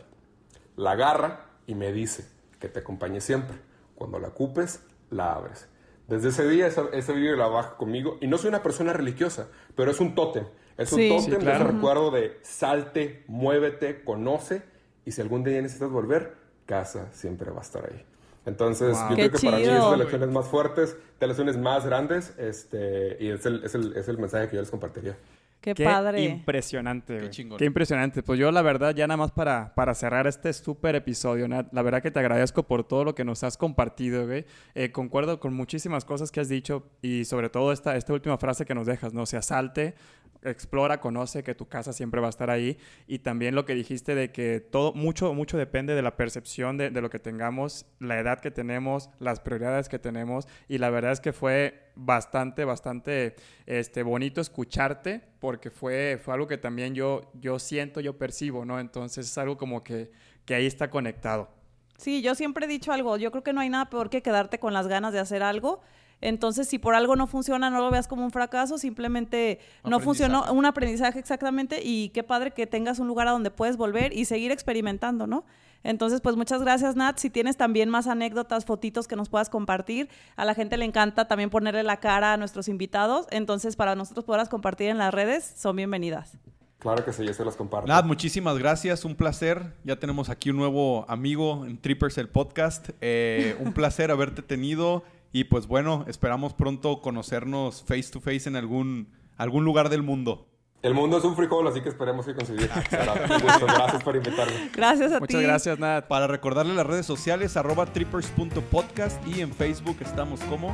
[0.78, 2.26] La agarra y me dice
[2.60, 3.58] que te acompañe siempre.
[3.96, 5.68] Cuando la ocupes, la abres.
[6.08, 9.92] Desde ese día esa, Biblia la baja conmigo y no soy una persona religiosa, pero
[9.92, 10.46] es un tótem.
[10.78, 14.64] Es un tótem de recuerdo de salte, muévete, conoce
[15.04, 16.36] y si algún día necesitas volver,
[16.66, 18.06] casa siempre va a estar ahí.
[18.46, 19.10] Entonces, Wow.
[19.10, 19.84] yo Qué creo que para mí es chido.
[19.92, 23.76] de las lecciones más fuertes, de las lecciones más grandes, este, y es el, es,
[23.76, 25.18] el, es el mensaje que yo les compartiría.
[25.62, 26.22] Qué, Qué padre.
[26.24, 27.30] impresionante, güey.
[27.32, 27.58] chingón.
[27.58, 28.22] Qué impresionante.
[28.22, 31.82] Pues yo, la verdad, ya nada más para, para cerrar este súper episodio, Nat, la
[31.82, 34.46] verdad que te agradezco por todo lo que nos has compartido, güey.
[34.76, 38.64] Eh, concuerdo con muchísimas cosas que has dicho y sobre todo esta, esta última frase
[38.66, 39.26] que nos dejas, ¿no?
[39.26, 39.96] Se asalte,
[40.44, 42.78] explora, conoce que tu casa siempre va a estar ahí
[43.08, 46.90] y también lo que dijiste de que todo, mucho, mucho depende de la percepción de,
[46.90, 51.12] de lo que tengamos, la edad que tenemos, las prioridades que tenemos y la verdad
[51.12, 57.32] es que fue bastante, bastante este, bonito escucharte porque fue, fue algo que también yo,
[57.34, 58.80] yo siento, yo percibo, ¿no?
[58.80, 60.12] Entonces es algo como que,
[60.46, 61.50] que ahí está conectado.
[61.98, 63.18] Sí, yo siempre he dicho algo.
[63.18, 65.82] Yo creo que no hay nada peor que quedarte con las ganas de hacer algo.
[66.22, 70.52] Entonces, si por algo no funciona, no lo veas como un fracaso, simplemente no funcionó,
[70.52, 71.82] un aprendizaje exactamente.
[71.84, 75.46] Y qué padre que tengas un lugar a donde puedes volver y seguir experimentando, ¿no?
[75.84, 77.20] Entonces, pues muchas gracias, Nat.
[77.20, 81.28] Si tienes también más anécdotas, fotitos que nos puedas compartir, a la gente le encanta
[81.28, 83.28] también ponerle la cara a nuestros invitados.
[83.30, 86.40] Entonces, para nosotros poderlas compartir en las redes, son bienvenidas.
[86.80, 87.88] Claro que sí, yo se los comparto.
[87.88, 89.74] Nada, muchísimas gracias, un placer.
[89.84, 92.90] Ya tenemos aquí un nuevo amigo en Trippers el podcast.
[93.02, 95.04] Eh, un placer haberte tenido
[95.36, 100.48] y pues bueno, esperamos pronto conocernos face to face en algún, algún lugar del mundo.
[100.82, 103.66] El mundo es un frijol, así que esperemos que gusto.
[103.66, 104.70] Gracias por invitarme.
[104.74, 105.46] Gracias a Muchas ti.
[105.46, 106.08] gracias, Nat.
[106.08, 110.74] Para recordarle las redes sociales, arroba trippers.podcast y en Facebook estamos como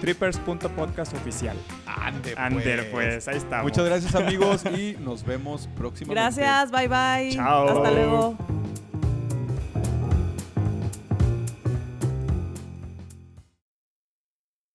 [0.00, 1.58] Trippers.podcast oficial.
[1.84, 3.64] Ande Ander, pues, ahí estamos.
[3.64, 6.40] Muchas gracias amigos y nos vemos próximamente.
[6.40, 7.36] Gracias, bye bye.
[7.36, 7.68] Chao.
[7.68, 8.38] Hasta luego.